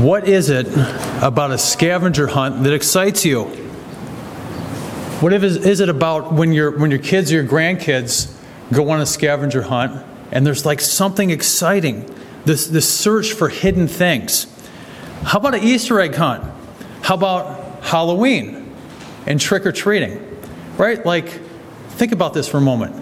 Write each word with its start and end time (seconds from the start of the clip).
What 0.00 0.26
is 0.26 0.48
it 0.48 0.66
about 1.22 1.50
a 1.50 1.58
scavenger 1.58 2.26
hunt 2.26 2.64
that 2.64 2.72
excites 2.72 3.26
you? 3.26 3.44
What 5.20 5.34
if, 5.34 5.42
is 5.42 5.80
it 5.80 5.90
about 5.90 6.32
when, 6.32 6.54
your 6.54 6.70
when 6.78 6.90
your 6.90 7.00
kids 7.00 7.30
or 7.30 7.34
your 7.34 7.44
grandkids 7.44 8.34
go 8.72 8.88
on 8.88 9.02
a 9.02 9.04
scavenger 9.04 9.60
hunt 9.60 10.02
and 10.32 10.46
there's 10.46 10.64
like 10.64 10.80
something 10.80 11.28
exciting, 11.28 12.08
this, 12.46 12.66
this 12.68 12.88
search 12.88 13.34
for 13.34 13.50
hidden 13.50 13.86
things? 13.86 14.46
How 15.22 15.38
about 15.38 15.54
an 15.54 15.64
Easter 15.64 16.00
egg 16.00 16.14
hunt? 16.14 16.50
How 17.02 17.16
about 17.16 17.84
Halloween 17.84 18.74
and 19.26 19.38
trick 19.38 19.66
or 19.66 19.72
treating? 19.72 20.26
Right? 20.78 21.04
Like, 21.04 21.28
think 21.90 22.12
about 22.12 22.32
this 22.32 22.48
for 22.48 22.56
a 22.56 22.62
moment. 22.62 22.96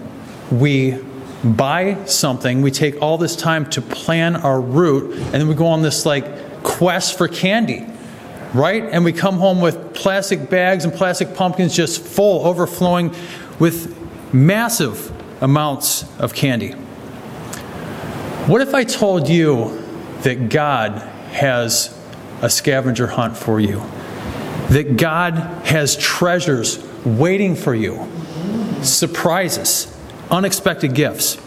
We 0.51 0.99
buy 1.45 2.03
something, 2.07 2.61
we 2.61 2.71
take 2.71 3.01
all 3.01 3.17
this 3.17 3.37
time 3.37 3.69
to 3.69 3.81
plan 3.81 4.35
our 4.35 4.59
route, 4.59 5.13
and 5.13 5.35
then 5.35 5.47
we 5.47 5.55
go 5.55 5.67
on 5.67 5.81
this 5.81 6.05
like 6.05 6.48
quest 6.63 7.17
for 7.17 7.27
candy, 7.27 7.85
right? 8.53 8.83
And 8.83 9.03
we 9.03 9.13
come 9.13 9.37
home 9.37 9.61
with 9.61 9.93
plastic 9.93 10.49
bags 10.49 10.85
and 10.85 10.93
plastic 10.93 11.35
pumpkins 11.35 11.75
just 11.75 12.01
full, 12.01 12.45
overflowing 12.45 13.13
with 13.59 13.95
massive 14.33 15.11
amounts 15.41 16.03
of 16.19 16.33
candy. 16.33 16.71
What 18.47 18.61
if 18.61 18.73
I 18.73 18.83
told 18.83 19.29
you 19.29 19.85
that 20.21 20.49
God 20.49 20.93
has 21.31 21.95
a 22.41 22.49
scavenger 22.49 23.07
hunt 23.07 23.37
for 23.37 23.59
you? 23.59 23.83
That 24.69 24.97
God 24.97 25.33
has 25.65 25.95
treasures 25.97 26.83
waiting 27.05 27.55
for 27.55 27.73
you, 27.73 28.07
surprises, 28.81 29.95
unexpected 30.29 30.93
gifts. 30.93 31.37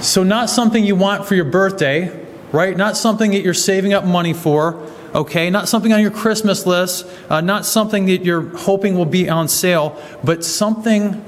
So, 0.00 0.22
not 0.24 0.50
something 0.50 0.84
you 0.84 0.96
want 0.96 1.26
for 1.26 1.34
your 1.34 1.44
birthday, 1.44 2.21
right? 2.52 2.76
Not 2.76 2.96
something 2.96 3.32
that 3.32 3.40
you're 3.40 3.54
saving 3.54 3.92
up 3.94 4.04
money 4.04 4.32
for, 4.32 4.86
okay? 5.14 5.50
Not 5.50 5.68
something 5.68 5.92
on 5.92 6.00
your 6.00 6.10
Christmas 6.10 6.66
list, 6.66 7.06
uh, 7.28 7.40
not 7.40 7.64
something 7.66 8.06
that 8.06 8.24
you're 8.24 8.56
hoping 8.58 8.96
will 8.96 9.06
be 9.06 9.28
on 9.28 9.48
sale, 9.48 10.00
but 10.22 10.44
something 10.44 11.24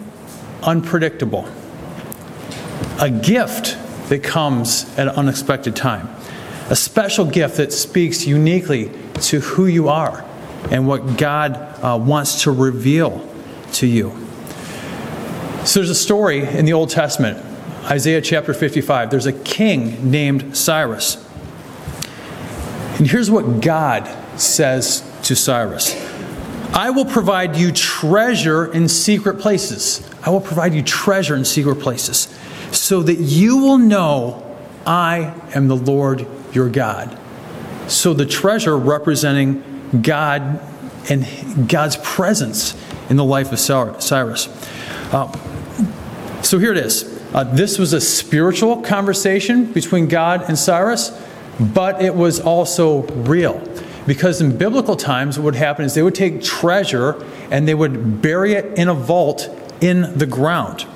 unpredictable. 0.63 1.49
A 3.01 3.11
gift 3.11 3.77
that 4.09 4.23
comes 4.23 4.85
at 4.99 5.09
an 5.09 5.15
unexpected 5.15 5.75
time. 5.75 6.09
A 6.71 6.77
special 6.77 7.25
gift 7.27 7.57
that 7.57 7.73
speaks 7.73 8.27
uniquely 8.27 8.91
to 9.23 9.41
who 9.41 9.67
you 9.67 9.89
are 9.89 10.25
and 10.71 10.87
what 10.87 11.19
God 11.19 11.57
uh, 11.83 11.99
wants 11.99 12.43
to 12.43 12.51
reveal 12.51 13.27
to 13.73 13.87
you. 13.87 14.11
So 15.65 15.81
there's 15.81 15.91
a 15.91 15.95
story 15.95 16.47
in 16.47 16.65
the 16.65 16.73
Old 16.75 16.91
Testament, 16.91 17.39
Isaiah 17.85 18.23
chapter 18.23 18.55
55. 18.55 19.11
There's 19.11 19.27
a 19.27 19.33
king 19.33 20.11
named 20.11 20.57
Cyrus. 20.57 21.17
And 22.97 23.07
here's 23.07 23.31
what 23.31 23.61
God 23.61 24.09
says 24.41 25.03
to 25.25 25.37
Cyrus 25.37 25.95
I 26.73 26.91
will 26.91 27.05
provide 27.05 27.57
you 27.57 27.73
treasure 27.73 28.73
in 28.73 28.89
secret 28.89 29.39
places. 29.39 30.09
I 30.23 30.31
will 30.31 30.41
provide 30.41 30.73
you 30.73 30.83
treasure 30.83 31.37
in 31.37 31.45
secret 31.45 31.77
places 31.77 32.35
so 32.73 33.03
that 33.03 33.17
you 33.17 33.59
will 33.59 33.79
know 33.79 34.57
I 34.87 35.35
am 35.55 35.69
the 35.69 35.77
Lord 35.77 36.27
your 36.53 36.71
God. 36.71 37.19
So 37.89 38.15
the 38.15 38.25
treasure 38.25 38.79
representing 38.79 40.01
God 40.01 40.61
and 41.11 41.69
God's 41.69 41.99
presence 41.99 42.75
in 43.11 43.17
the 43.17 43.25
life 43.25 43.53
of 43.53 43.61
Cyrus. 43.61 44.49
Uh, 45.13 46.43
so 46.43 46.59
here 46.59 46.73
it 46.73 46.79
is. 46.79 47.14
Uh, 47.35 47.43
this 47.43 47.81
was 47.81 47.93
a 47.93 48.01
spiritual 48.01 48.81
conversation 48.81 49.65
between 49.73 50.07
God 50.07 50.45
and 50.47 50.57
Cyrus, 50.57 51.11
but 51.59 52.01
it 52.01 52.15
was 52.15 52.39
also 52.39 53.03
real. 53.03 53.61
Because 54.07 54.41
in 54.41 54.57
biblical 54.57 54.95
times, 54.95 55.37
what 55.37 55.47
would 55.47 55.55
happen 55.57 55.85
is 55.85 55.95
they 55.95 56.03
would 56.03 56.15
take 56.15 56.45
treasure 56.45 57.21
and 57.51 57.67
they 57.67 57.75
would 57.75 58.23
bury 58.23 58.53
it 58.53 58.79
in 58.79 58.89
a 58.89 58.95
vault 58.95 59.51
in 59.81 60.17
the 60.17 60.27
ground. 60.27 60.87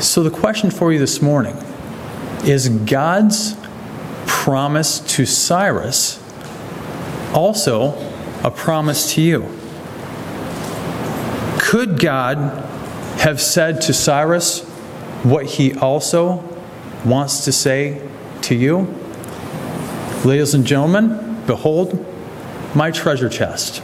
So, 0.00 0.22
the 0.22 0.30
question 0.30 0.70
for 0.70 0.92
you 0.92 0.98
this 0.98 1.20
morning 1.20 1.56
is 2.44 2.68
God's 2.68 3.54
promise 4.26 5.00
to 5.16 5.26
Cyrus 5.26 6.22
also 7.34 7.94
a 8.44 8.50
promise 8.50 9.12
to 9.14 9.20
you? 9.20 9.46
Could 11.58 12.00
God 12.00 12.67
have 13.18 13.40
said 13.40 13.80
to 13.82 13.92
Cyrus 13.92 14.62
what 15.24 15.44
he 15.44 15.74
also 15.74 16.44
wants 17.04 17.44
to 17.44 17.52
say 17.52 18.00
to 18.42 18.54
you? 18.54 18.94
Ladies 20.24 20.54
and 20.54 20.64
gentlemen, 20.64 21.42
behold 21.46 22.04
my 22.74 22.90
treasure 22.90 23.28
chest. 23.28 23.82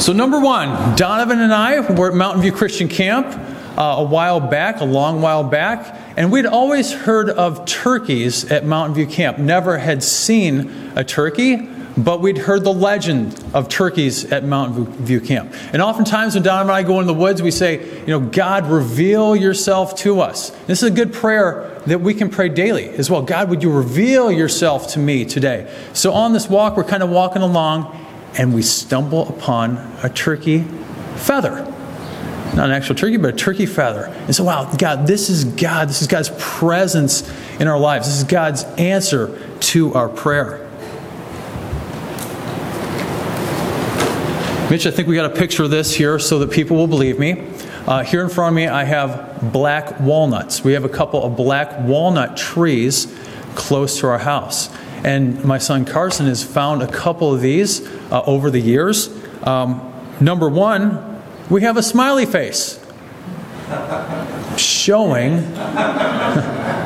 So, 0.00 0.14
number 0.14 0.40
one, 0.40 0.96
Donovan 0.96 1.40
and 1.40 1.52
I 1.52 1.80
were 1.92 2.08
at 2.08 2.14
Mountain 2.14 2.40
View 2.40 2.52
Christian 2.52 2.88
Camp 2.88 3.26
uh, 3.76 3.96
a 3.98 4.02
while 4.02 4.40
back, 4.40 4.80
a 4.80 4.84
long 4.84 5.20
while 5.20 5.44
back, 5.44 6.09
and 6.20 6.30
we'd 6.30 6.44
always 6.44 6.92
heard 6.92 7.30
of 7.30 7.64
turkeys 7.64 8.52
at 8.52 8.66
Mountain 8.66 8.94
View 8.94 9.06
Camp. 9.06 9.38
Never 9.38 9.78
had 9.78 10.02
seen 10.02 10.92
a 10.94 11.02
turkey, 11.02 11.66
but 11.96 12.20
we'd 12.20 12.36
heard 12.36 12.62
the 12.62 12.74
legend 12.74 13.42
of 13.54 13.70
turkeys 13.70 14.30
at 14.30 14.44
Mountain 14.44 14.84
View 15.02 15.22
Camp. 15.22 15.50
And 15.72 15.80
oftentimes 15.80 16.34
when 16.34 16.42
Don 16.42 16.60
and 16.60 16.70
I 16.70 16.82
go 16.82 17.00
in 17.00 17.06
the 17.06 17.14
woods, 17.14 17.40
we 17.40 17.50
say, 17.50 18.00
you 18.00 18.08
know, 18.08 18.20
God, 18.20 18.66
reveal 18.66 19.34
yourself 19.34 19.96
to 20.00 20.20
us. 20.20 20.50
This 20.66 20.82
is 20.82 20.90
a 20.90 20.94
good 20.94 21.14
prayer 21.14 21.80
that 21.86 22.02
we 22.02 22.12
can 22.12 22.28
pray 22.28 22.50
daily 22.50 22.90
as 22.90 23.08
well. 23.08 23.22
God, 23.22 23.48
would 23.48 23.62
you 23.62 23.72
reveal 23.72 24.30
yourself 24.30 24.88
to 24.88 24.98
me 24.98 25.24
today? 25.24 25.74
So 25.94 26.12
on 26.12 26.34
this 26.34 26.50
walk, 26.50 26.76
we're 26.76 26.84
kind 26.84 27.02
of 27.02 27.08
walking 27.08 27.40
along, 27.40 27.96
and 28.36 28.52
we 28.52 28.60
stumble 28.60 29.26
upon 29.26 29.78
a 30.02 30.10
turkey 30.10 30.64
feather. 31.16 31.66
Not 32.54 32.68
an 32.68 32.72
actual 32.72 32.96
turkey, 32.96 33.16
but 33.16 33.34
a 33.34 33.36
turkey 33.36 33.66
feather. 33.66 34.06
And 34.26 34.34
so, 34.34 34.44
wow, 34.44 34.70
God, 34.76 35.06
this 35.06 35.30
is 35.30 35.44
God. 35.44 35.88
This 35.88 36.02
is 36.02 36.08
God's 36.08 36.30
presence 36.38 37.30
in 37.60 37.68
our 37.68 37.78
lives. 37.78 38.08
This 38.08 38.18
is 38.18 38.24
God's 38.24 38.64
answer 38.76 39.38
to 39.60 39.94
our 39.94 40.08
prayer. 40.08 40.66
Mitch, 44.68 44.86
I 44.86 44.90
think 44.90 45.08
we 45.08 45.16
got 45.16 45.30
a 45.30 45.34
picture 45.34 45.64
of 45.64 45.70
this 45.70 45.94
here 45.94 46.18
so 46.18 46.38
that 46.40 46.50
people 46.50 46.76
will 46.76 46.86
believe 46.86 47.18
me. 47.18 47.44
Uh, 47.86 48.04
here 48.04 48.22
in 48.22 48.28
front 48.28 48.52
of 48.52 48.56
me, 48.56 48.68
I 48.68 48.84
have 48.84 49.52
black 49.52 49.98
walnuts. 50.00 50.62
We 50.62 50.74
have 50.74 50.84
a 50.84 50.88
couple 50.88 51.24
of 51.24 51.36
black 51.36 51.80
walnut 51.80 52.36
trees 52.36 53.12
close 53.54 53.98
to 54.00 54.06
our 54.06 54.18
house. 54.18 54.70
And 55.04 55.44
my 55.44 55.58
son 55.58 55.84
Carson 55.84 56.26
has 56.26 56.44
found 56.44 56.82
a 56.82 56.86
couple 56.86 57.34
of 57.34 57.40
these 57.40 57.84
uh, 58.12 58.22
over 58.26 58.50
the 58.50 58.60
years. 58.60 59.08
Um, 59.42 59.92
number 60.20 60.48
one, 60.48 61.09
we 61.50 61.62
have 61.62 61.76
a 61.76 61.82
smiley 61.82 62.26
face 62.26 62.78
showing. 64.56 65.32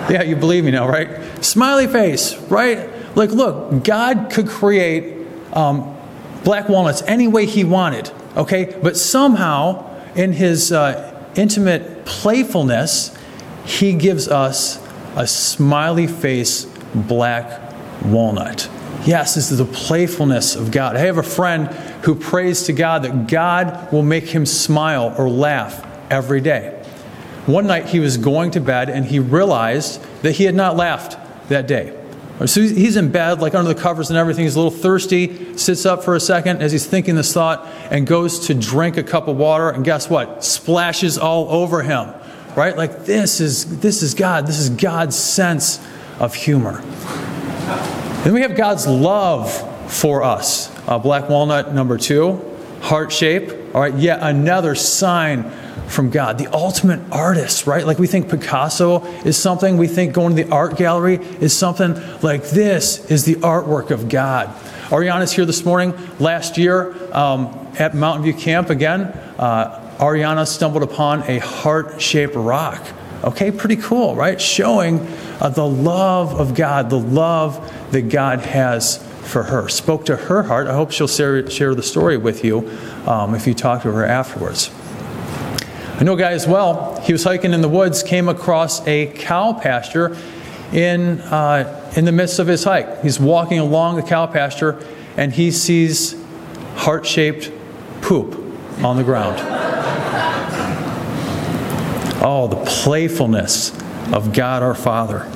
yeah, 0.09 0.23
you 0.23 0.37
believe 0.37 0.65
me 0.65 0.71
now, 0.71 0.89
right? 0.89 1.45
Smiley 1.45 1.87
face, 1.87 2.37
right? 2.43 2.89
Like, 3.17 3.31
look, 3.31 3.85
God 3.85 4.31
could 4.31 4.49
create 4.49 5.27
um, 5.53 5.97
black 6.45 6.69
walnuts 6.69 7.03
any 7.03 7.29
way 7.29 7.47
He 7.47 7.65
wanted, 7.65 8.11
okay? 8.37 8.77
But 8.83 8.97
somehow, 8.97 9.91
in 10.15 10.33
His 10.33 10.73
uh, 10.73 11.31
intimate 11.37 12.05
playfulness, 12.05 13.17
He 13.65 13.93
gives 13.95 14.29
us 14.29 14.83
a 15.17 15.27
smiley 15.27 16.07
face 16.07 16.65
black 16.95 17.73
walnut. 18.05 18.69
Yes, 19.05 19.35
this 19.35 19.51
is 19.51 19.59
the 19.59 19.67
playfulness 19.67 20.57
of 20.57 20.71
God. 20.71 20.97
I 20.97 21.01
have 21.01 21.19
a 21.19 21.23
friend 21.23 21.69
who 22.05 22.15
prays 22.15 22.63
to 22.65 22.73
God 22.73 23.03
that 23.03 23.27
God 23.27 23.93
will 23.93 24.03
make 24.03 24.25
him 24.25 24.47
smile 24.47 25.15
or 25.19 25.29
laugh 25.29 25.87
every 26.11 26.41
day. 26.41 26.83
One 27.45 27.67
night 27.67 27.87
he 27.87 28.01
was 28.01 28.17
going 28.17 28.53
to 28.53 28.61
bed 28.61 28.89
and 28.89 29.05
he 29.05 29.19
realized 29.19 30.03
that 30.23 30.33
he 30.33 30.45
had 30.45 30.55
not 30.55 30.77
laughed 30.77 31.19
that 31.51 31.67
day. 31.67 32.01
So 32.47 32.63
he's 32.63 32.97
in 32.97 33.13
bed, 33.13 33.41
like 33.41 33.55
under 33.55 33.73
the 33.73 33.81
covers 33.81 34.11
and 34.11 34.19
everything. 34.19 34.45
He's 34.45 34.57
a 34.57 34.61
little 34.61 34.77
thirsty, 34.77 35.57
sits 35.57 35.87
up 35.87 36.03
for 36.03 36.17
a 36.17 36.21
second 36.21 36.63
as 36.63 36.73
he's 36.73 36.85
thinking 36.85 37.15
this 37.15 37.33
thought, 37.33 37.65
and 37.91 38.07
goes 38.07 38.47
to 38.49 38.55
drink 38.55 38.97
a 38.97 39.05
cup 39.05 39.29
of 39.29 39.37
water, 39.37 39.71
and 39.71 39.85
guess 39.85 40.11
what? 40.11 40.43
Splashes 40.43 41.17
all 41.17 41.49
over 41.49 41.83
him. 41.83 42.13
Right? 42.57 42.77
Like 42.77 43.05
this 43.05 43.41
is 43.41 43.81
this 43.81 44.03
is 44.03 44.15
God. 44.15 44.47
This 44.47 44.59
is 44.59 44.71
God's 44.71 45.17
sense 45.17 45.85
of 46.19 46.35
humor. 46.35 46.83
Then 48.25 48.33
we 48.33 48.41
have 48.41 48.57
God's 48.57 48.87
love 48.87 49.53
for 49.93 50.23
us. 50.23 50.75
Uh, 50.89 50.99
black 50.99 51.29
walnut, 51.29 51.75
number 51.75 51.99
two, 51.99 52.41
heart 52.81 53.13
shape. 53.13 53.51
All 53.75 53.83
right, 53.83 53.95
yet 53.95 54.21
another 54.23 54.75
sign 54.75 55.51
from 55.89 56.09
God. 56.09 56.39
The 56.39 56.47
ultimate 56.47 57.01
artist, 57.13 57.67
right? 57.67 57.87
Like 57.87 57.99
we 57.99 58.07
think 58.07 58.31
Picasso 58.31 59.05
is 59.27 59.37
something, 59.37 59.77
we 59.77 59.89
think 59.89 60.15
going 60.15 60.35
to 60.35 60.43
the 60.43 60.51
art 60.51 60.79
gallery 60.79 61.17
is 61.17 61.55
something 61.55 62.01
like 62.23 62.45
this 62.45 63.11
is 63.11 63.27
the 63.27 63.35
artwork 63.35 63.91
of 63.91 64.09
God. 64.09 64.49
Ariana's 64.89 65.33
here 65.33 65.45
this 65.45 65.63
morning. 65.67 65.93
Last 66.19 66.57
year, 66.57 66.95
um, 67.15 67.69
at 67.79 67.95
Mountain 67.95 68.23
View 68.23 68.33
Camp 68.33 68.71
again, 68.71 69.03
uh, 69.39 69.97
Ariana 69.99 70.47
stumbled 70.47 70.83
upon 70.83 71.25
a 71.25 71.41
heart 71.41 72.01
shaped 72.01 72.37
rock. 72.37 72.83
Okay, 73.25 73.51
pretty 73.51 73.77
cool, 73.77 74.15
right? 74.15 74.39
Showing 74.39 75.01
uh, 75.41 75.49
the 75.49 75.67
love 75.67 76.39
of 76.39 76.55
God, 76.55 76.91
the 76.91 76.99
love 76.99 77.73
that 77.93 78.11
God 78.11 78.41
has 78.41 78.99
for 79.23 79.45
her. 79.45 79.69
Spoke 79.71 80.05
to 80.07 80.17
her 80.17 80.43
heart. 80.43 80.67
I 80.67 80.75
hope 80.75 80.91
she'll 80.93 81.09
share, 81.09 81.49
share 81.49 81.75
the 81.75 81.83
story 81.83 82.19
with 82.19 82.45
you 82.45 82.71
um, 83.07 83.35
if 83.35 83.47
you 83.47 83.55
talk 83.55 83.83
to 83.83 83.93
her 83.93 84.05
afterwards. 84.05 84.71
I 85.97 86.05
know 86.05 86.15
a 86.15 86.19
guy 86.19 86.33
as 86.33 86.47
well. 86.47 87.01
He 87.01 87.13
was 87.13 87.25
hiking 87.25 87.55
in 87.55 87.63
the 87.63 87.69
woods, 87.69 88.03
came 88.03 88.29
across 88.29 88.87
a 88.87 89.07
cow 89.17 89.55
pasture 89.55 90.19
in, 90.73 91.21
uh, 91.23 91.93
in 91.97 92.05
the 92.05 92.13
midst 92.13 92.39
of 92.39 92.47
his 92.47 92.65
hike. 92.65 93.01
He's 93.01 93.19
walking 93.19 93.59
along 93.59 93.97
the 93.97 94.03
cow 94.03 94.27
pasture 94.27 94.85
and 95.17 95.33
he 95.33 95.51
sees 95.51 96.15
heart 96.75 97.07
shaped 97.07 97.51
poop 98.03 98.39
on 98.83 98.97
the 98.97 99.05
ground. 99.05 99.64
Oh, 102.27 102.49
the 102.49 102.65
playfulness 102.65 103.71
of 104.11 104.33
God 104.33 104.63
our 104.63 104.75
Father. 104.75 105.31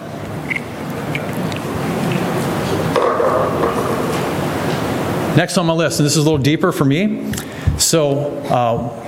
Next 5.37 5.59
on 5.59 5.67
my 5.67 5.75
list, 5.75 6.01
and 6.01 6.07
this 6.07 6.17
is 6.17 6.17
a 6.17 6.23
little 6.23 6.39
deeper 6.39 6.73
for 6.73 6.87
me. 6.87 7.31
So, 7.77 8.31
uh, 8.47 9.05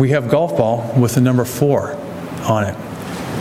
we 0.00 0.08
have 0.08 0.30
golf 0.30 0.56
ball 0.56 0.90
with 0.98 1.16
the 1.16 1.20
number 1.20 1.44
four 1.44 1.92
on 2.48 2.64
it. 2.64 2.74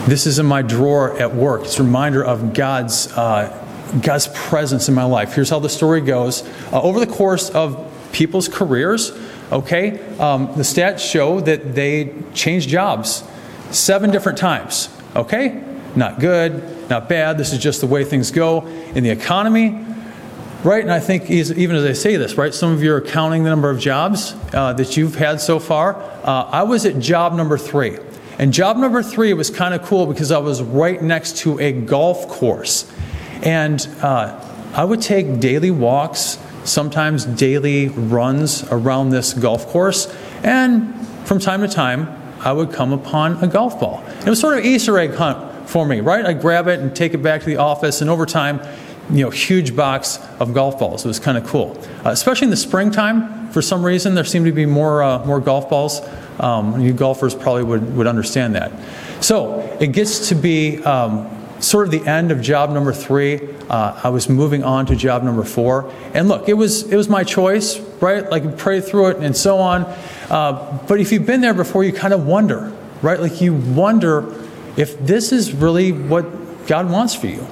This 0.09 0.27
is 0.27 0.37
in 0.37 0.45
my 0.45 0.61
drawer 0.61 1.17
at 1.17 1.33
work. 1.33 1.61
It's 1.61 1.79
a 1.79 1.83
reminder 1.83 2.25
of 2.25 2.53
God's, 2.53 3.07
uh, 3.13 3.55
God's 4.01 4.27
presence 4.27 4.89
in 4.89 4.95
my 4.95 5.05
life. 5.05 5.33
Here's 5.33 5.49
how 5.49 5.59
the 5.59 5.69
story 5.69 6.01
goes. 6.01 6.43
Uh, 6.73 6.81
over 6.81 6.99
the 6.99 7.07
course 7.07 7.49
of 7.51 7.89
people's 8.11 8.49
careers, 8.49 9.17
okay, 9.51 9.99
um, 10.17 10.47
the 10.55 10.63
stats 10.63 10.99
show 10.99 11.39
that 11.41 11.75
they 11.75 12.13
change 12.33 12.67
jobs 12.67 13.23
seven 13.71 14.11
different 14.11 14.37
times, 14.37 14.89
okay? 15.15 15.63
Not 15.95 16.19
good, 16.19 16.89
not 16.89 17.09
bad. 17.09 17.37
This 17.37 17.53
is 17.53 17.59
just 17.59 17.81
the 17.81 17.87
way 17.87 18.03
things 18.03 18.31
go 18.31 18.65
in 18.67 19.03
the 19.03 19.09
economy, 19.09 19.83
right? 20.63 20.83
And 20.83 20.91
I 20.91 20.99
think 20.99 21.29
even 21.29 21.75
as 21.75 21.85
I 21.85 21.93
say 21.93 22.15
this, 22.15 22.35
right, 22.35 22.53
some 22.53 22.71
of 22.71 22.83
you 22.83 22.93
are 22.93 23.01
counting 23.01 23.43
the 23.43 23.49
number 23.49 23.69
of 23.69 23.79
jobs 23.79 24.35
uh, 24.53 24.73
that 24.73 24.97
you've 24.97 25.15
had 25.15 25.41
so 25.41 25.59
far. 25.59 25.95
Uh, 26.23 26.49
I 26.51 26.63
was 26.63 26.85
at 26.85 26.99
job 26.99 27.33
number 27.33 27.57
three. 27.57 27.97
And 28.37 28.53
job 28.53 28.77
number 28.77 29.03
three 29.03 29.33
was 29.33 29.49
kind 29.49 29.73
of 29.73 29.83
cool 29.83 30.05
because 30.05 30.31
I 30.31 30.37
was 30.37 30.61
right 30.61 31.01
next 31.01 31.37
to 31.39 31.59
a 31.59 31.73
golf 31.73 32.29
course. 32.29 32.89
And 33.43 33.85
uh, 34.01 34.39
I 34.73 34.85
would 34.85 35.01
take 35.01 35.39
daily 35.41 35.71
walks, 35.71 36.37
sometimes 36.63 37.25
daily 37.25 37.89
runs 37.89 38.63
around 38.71 39.09
this 39.09 39.33
golf 39.33 39.67
course. 39.67 40.13
And 40.43 41.07
from 41.25 41.39
time 41.39 41.61
to 41.61 41.67
time, 41.67 42.15
I 42.39 42.53
would 42.53 42.71
come 42.71 42.93
upon 42.93 43.43
a 43.43 43.47
golf 43.47 43.79
ball. 43.79 44.03
It 44.25 44.29
was 44.29 44.39
sort 44.39 44.57
of 44.57 44.65
Easter 44.65 44.97
egg 44.97 45.13
hunt 45.15 45.69
for 45.69 45.85
me, 45.85 45.99
right? 45.99 46.25
I'd 46.25 46.41
grab 46.41 46.67
it 46.67 46.79
and 46.79 46.95
take 46.95 47.13
it 47.13 47.19
back 47.19 47.41
to 47.41 47.47
the 47.47 47.57
office, 47.57 48.01
and 48.01 48.09
over 48.09 48.25
time, 48.25 48.59
you 49.09 49.23
know, 49.23 49.29
huge 49.29 49.75
box 49.75 50.19
of 50.39 50.53
golf 50.53 50.79
balls. 50.79 51.03
It 51.03 51.07
was 51.07 51.19
kind 51.19 51.37
of 51.37 51.45
cool, 51.45 51.77
uh, 52.05 52.09
especially 52.09 52.45
in 52.45 52.51
the 52.51 52.57
springtime. 52.57 53.49
For 53.49 53.61
some 53.61 53.83
reason, 53.83 54.15
there 54.15 54.23
seemed 54.23 54.45
to 54.45 54.51
be 54.51 54.65
more 54.65 55.03
uh, 55.03 55.25
more 55.25 55.39
golf 55.39 55.69
balls. 55.69 56.01
Um, 56.39 56.79
you 56.79 56.93
golfers 56.93 57.35
probably 57.35 57.63
would, 57.63 57.97
would 57.97 58.07
understand 58.07 58.55
that. 58.55 58.71
So 59.21 59.59
it 59.81 59.91
gets 59.91 60.29
to 60.29 60.35
be 60.35 60.81
um, 60.83 61.27
sort 61.59 61.85
of 61.85 61.91
the 61.91 62.07
end 62.09 62.31
of 62.31 62.41
job 62.41 62.71
number 62.71 62.93
three. 62.93 63.39
Uh, 63.69 63.99
I 64.03 64.09
was 64.09 64.29
moving 64.29 64.63
on 64.63 64.85
to 64.87 64.95
job 64.95 65.23
number 65.23 65.43
four, 65.43 65.91
and 66.13 66.27
look, 66.27 66.49
it 66.49 66.53
was 66.53 66.83
it 66.91 66.95
was 66.95 67.09
my 67.09 67.23
choice, 67.23 67.79
right? 68.01 68.29
Like 68.29 68.57
pray 68.57 68.81
through 68.81 69.07
it 69.09 69.17
and 69.17 69.35
so 69.35 69.57
on. 69.57 69.83
Uh, 70.29 70.79
but 70.87 70.99
if 70.99 71.11
you've 71.11 71.25
been 71.25 71.41
there 71.41 71.53
before, 71.53 71.83
you 71.83 71.93
kind 71.93 72.13
of 72.13 72.25
wonder, 72.25 72.71
right? 73.01 73.19
Like 73.19 73.41
you 73.41 73.53
wonder 73.53 74.33
if 74.77 74.97
this 75.05 75.31
is 75.31 75.53
really 75.53 75.91
what 75.91 76.67
God 76.67 76.89
wants 76.89 77.15
for 77.15 77.27
you. 77.27 77.45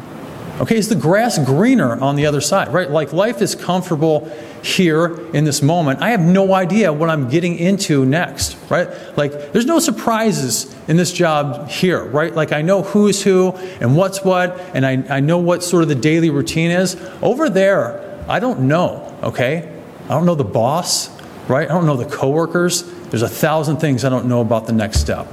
Okay, 0.60 0.76
is 0.76 0.90
the 0.90 0.96
grass 0.96 1.38
greener 1.38 2.02
on 2.02 2.16
the 2.16 2.26
other 2.26 2.42
side, 2.42 2.74
right? 2.74 2.90
Like 2.90 3.14
life 3.14 3.44
is 3.44 3.54
comfortable 3.54 4.28
here 4.64 5.20
in 5.32 5.46
this 5.46 5.62
moment. 5.62 6.02
I 6.02 6.10
have 6.10 6.20
no 6.20 6.52
idea 6.52 6.92
what 6.92 7.12
I'm 7.12 7.30
getting 7.30 7.60
into 7.60 8.06
next, 8.06 8.58
right? 8.68 8.90
Like 9.16 9.52
there's 9.52 9.68
no 9.68 9.78
surprises 9.78 10.76
in 10.88 10.98
this 10.98 11.14
job 11.14 11.70
here, 11.70 12.04
right? 12.04 12.34
Like 12.34 12.54
I 12.54 12.64
know 12.64 12.82
who's 12.82 13.22
who 13.22 13.52
and 13.82 13.96
what's 13.96 14.24
what, 14.24 14.60
and 14.74 14.84
I, 14.84 15.18
I 15.18 15.20
know 15.20 15.38
what 15.38 15.64
sort 15.64 15.84
of 15.84 15.90
the 15.90 15.96
daily 15.96 16.32
routine 16.32 16.72
is. 16.72 16.96
Over 17.22 17.52
there, 17.52 18.26
I 18.28 18.40
don't 18.40 18.62
know, 18.62 19.16
okay? 19.22 19.72
I 20.06 20.08
don't 20.08 20.26
know 20.26 20.36
the 20.36 20.44
boss, 20.44 21.10
right? 21.48 21.70
I 21.70 21.74
don't 21.74 21.86
know 21.86 21.98
the 21.98 22.10
coworkers. 22.10 22.82
There's 23.10 23.22
a 23.22 23.30
thousand 23.30 23.78
things 23.78 24.04
I 24.04 24.10
don't 24.10 24.26
know 24.26 24.42
about 24.42 24.66
the 24.66 24.74
next 24.74 25.02
step. 25.02 25.28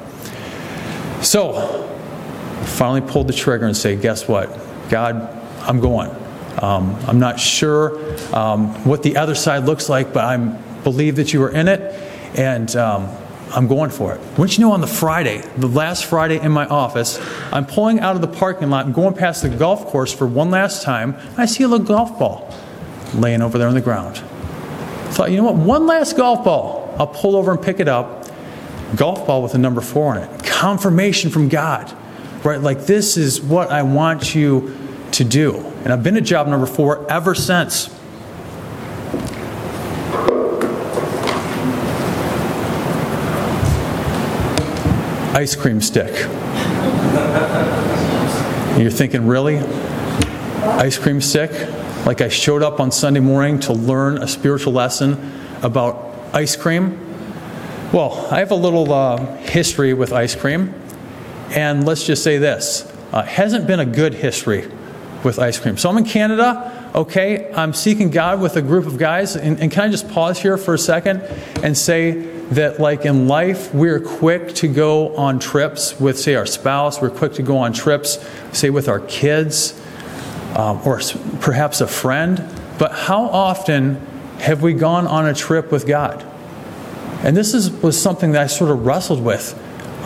So, 1.23 1.89
finally 2.67 3.01
pulled 3.01 3.29
the 3.29 3.33
trigger 3.33 3.65
and 3.65 3.75
say, 3.75 3.97
guess 3.97 4.29
what? 4.29 4.51
God, 4.95 5.29
I'm 5.63 5.81
going. 5.81 6.09
Um, 6.63 6.95
I'm 7.09 7.19
not 7.19 7.41
sure 7.41 7.99
um, 8.33 8.69
what 8.85 9.03
the 9.03 9.17
other 9.17 9.35
side 9.35 9.65
looks 9.65 9.89
like, 9.89 10.13
but 10.13 10.23
I 10.23 10.37
believe 10.85 11.17
that 11.17 11.33
you 11.33 11.43
are 11.43 11.51
in 11.51 11.67
it, 11.67 11.81
and 12.39 12.77
um, 12.77 13.09
I'm 13.51 13.67
going 13.67 13.91
for 13.91 14.15
it. 14.15 14.21
Wouldn't 14.39 14.57
you 14.57 14.65
know, 14.65 14.71
on 14.71 14.81
the 14.81 14.87
Friday, 14.87 15.39
the 15.57 15.67
last 15.67 16.05
Friday 16.05 16.39
in 16.39 16.53
my 16.53 16.65
office, 16.69 17.19
I'm 17.51 17.67
pulling 17.67 17.99
out 17.99 18.15
of 18.15 18.21
the 18.21 18.29
parking 18.29 18.71
lot 18.71 18.87
and 18.87 18.95
going 18.95 19.15
past 19.15 19.43
the 19.43 19.49
golf 19.49 19.87
course 19.87 20.15
for 20.15 20.29
one 20.29 20.53
last 20.53 20.85
time. 20.85 21.17
I 21.37 21.47
see 21.47 21.65
a 21.65 21.67
little 21.67 21.85
golf 21.85 22.17
ball 22.17 22.55
laying 23.15 23.43
over 23.43 23.59
there 23.59 23.67
on 23.67 23.75
the 23.75 23.81
ground. 23.81 24.19
I 24.19 25.11
thought, 25.11 25.33
you 25.33 25.39
know 25.39 25.51
what? 25.51 25.57
One 25.57 25.89
last 25.89 26.17
golf 26.17 26.45
ball. 26.45 26.95
I'll 27.01 27.09
pull 27.09 27.35
over 27.35 27.51
and 27.51 27.61
pick 27.61 27.81
it 27.81 27.89
up. 27.89 28.29
Golf 28.95 29.27
ball 29.27 29.43
with 29.43 29.57
a 29.57 29.59
number 29.59 29.81
four 29.81 30.15
on 30.15 30.19
it. 30.19 30.45
Confirmation 30.45 31.33
from 31.33 31.49
God 31.49 31.93
right? 32.45 32.61
Like, 32.61 32.85
this 32.85 33.17
is 33.17 33.41
what 33.41 33.71
I 33.71 33.83
want 33.83 34.35
you 34.35 34.77
to 35.15 35.25
do. 35.25 35.59
And 35.85 35.93
I've 35.93 36.03
been 36.03 36.17
at 36.17 36.25
job 36.25 36.49
number 36.49 36.67
four 36.67 37.11
ever 37.11 37.35
since. 37.35 37.89
Ice 45.37 45.57
cream 45.57 45.81
stick. 45.81 46.13
You're 48.79 48.91
thinking, 48.91 49.27
really? 49.27 49.59
Ice 49.59 50.99
cream 50.99 51.21
stick? 51.21 51.51
Like 52.07 52.21
I 52.21 52.29
showed 52.29 52.63
up 52.63 52.81
on 52.81 52.91
Sunday 52.91 53.21
morning 53.21 53.61
to 53.61 53.73
learn 53.73 54.23
a 54.23 54.29
spiritual 54.29 54.73
lesson 54.73 55.33
about 55.63 56.13
ice 56.33 56.57
cream? 56.57 56.99
Well, 57.93 58.27
I 58.33 58.41
have 58.41 58.51
a 58.51 58.57
little 58.57 58.93
uh, 58.93 59.37
history 59.37 59.95
with 59.95 60.13
ice 60.13 60.35
cream. 60.35 60.75
And 61.51 61.87
let's 61.87 62.05
just 62.05 62.25
say 62.25 62.39
this 62.39 62.93
uh, 63.13 63.23
hasn't 63.23 63.69
been 63.69 63.79
a 63.79 63.87
good 63.87 64.15
history 64.15 64.69
with 65.25 65.39
ice 65.39 65.59
cream. 65.59 65.77
So 65.77 65.89
I'm 65.89 65.97
in 65.97 66.05
Canada, 66.05 66.91
okay, 66.95 67.53
I'm 67.53 67.73
seeking 67.73 68.11
God 68.11 68.41
with 68.41 68.57
a 68.57 68.63
group 68.63 68.87
of 68.87 68.99
guys. 68.99 69.37
And, 69.37 69.59
and 69.61 69.71
can 69.71 69.85
I 69.85 69.89
just 69.89 70.09
pause 70.09 70.41
here 70.41 70.57
for 70.57 70.75
a 70.75 70.79
second 70.79 71.23
and 71.63 71.77
say 71.77 72.13
that, 72.51 72.79
like 72.79 73.05
in 73.05 73.27
life, 73.27 73.73
we're 73.75 74.01
quick 74.01 74.55
to 74.57 74.69
go 74.69 75.17
on 75.17 75.39
trips 75.39 75.99
with, 75.99 76.19
say, 76.19 76.35
our 76.35 76.47
spouse, 76.47 77.01
we're 77.01 77.11
quick 77.11 77.33
to 77.35 77.43
go 77.43 77.57
on 77.57 77.73
trips, 77.73 78.25
say, 78.53 78.71
with 78.71 78.89
our 78.89 79.01
kids, 79.01 79.81
um, 80.57 80.81
or 80.85 81.01
perhaps 81.41 81.81
a 81.81 81.87
friend. 81.87 82.45
But 82.79 82.93
how 82.93 83.25
often 83.25 83.97
have 84.39 84.63
we 84.63 84.75
gone 84.75 85.07
on 85.07 85.27
a 85.27 85.35
trip 85.35 85.73
with 85.73 85.87
God? 85.87 86.23
And 87.23 87.35
this 87.35 87.55
is, 87.55 87.71
was 87.71 88.01
something 88.01 88.33
that 88.33 88.43
I 88.43 88.47
sort 88.47 88.71
of 88.71 88.85
wrestled 88.85 89.25
with. 89.25 89.59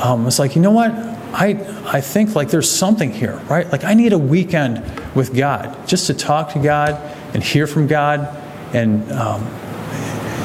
Um, 0.03 0.27
it's 0.29 0.39
like, 0.39 0.55
you 0.55 0.63
know 0.63 0.71
what? 0.71 1.18
I, 1.33 1.49
I 1.85 2.01
think 2.01 2.35
like 2.35 2.49
there's 2.49 2.71
something 2.71 3.13
here, 3.13 3.37
right? 3.49 3.71
Like 3.71 3.85
I 3.85 3.95
need 3.95 4.13
a 4.13 4.19
weekend 4.19 4.83
with 5.15 5.35
God 5.37 5.87
just 5.87 6.07
to 6.07 6.15
talk 6.15 6.53
to 6.55 6.59
God 6.59 6.95
and 7.35 7.43
hear 7.43 7.67
from 7.67 7.87
God 7.87 8.35
and 8.75 9.11
um, 9.13 9.47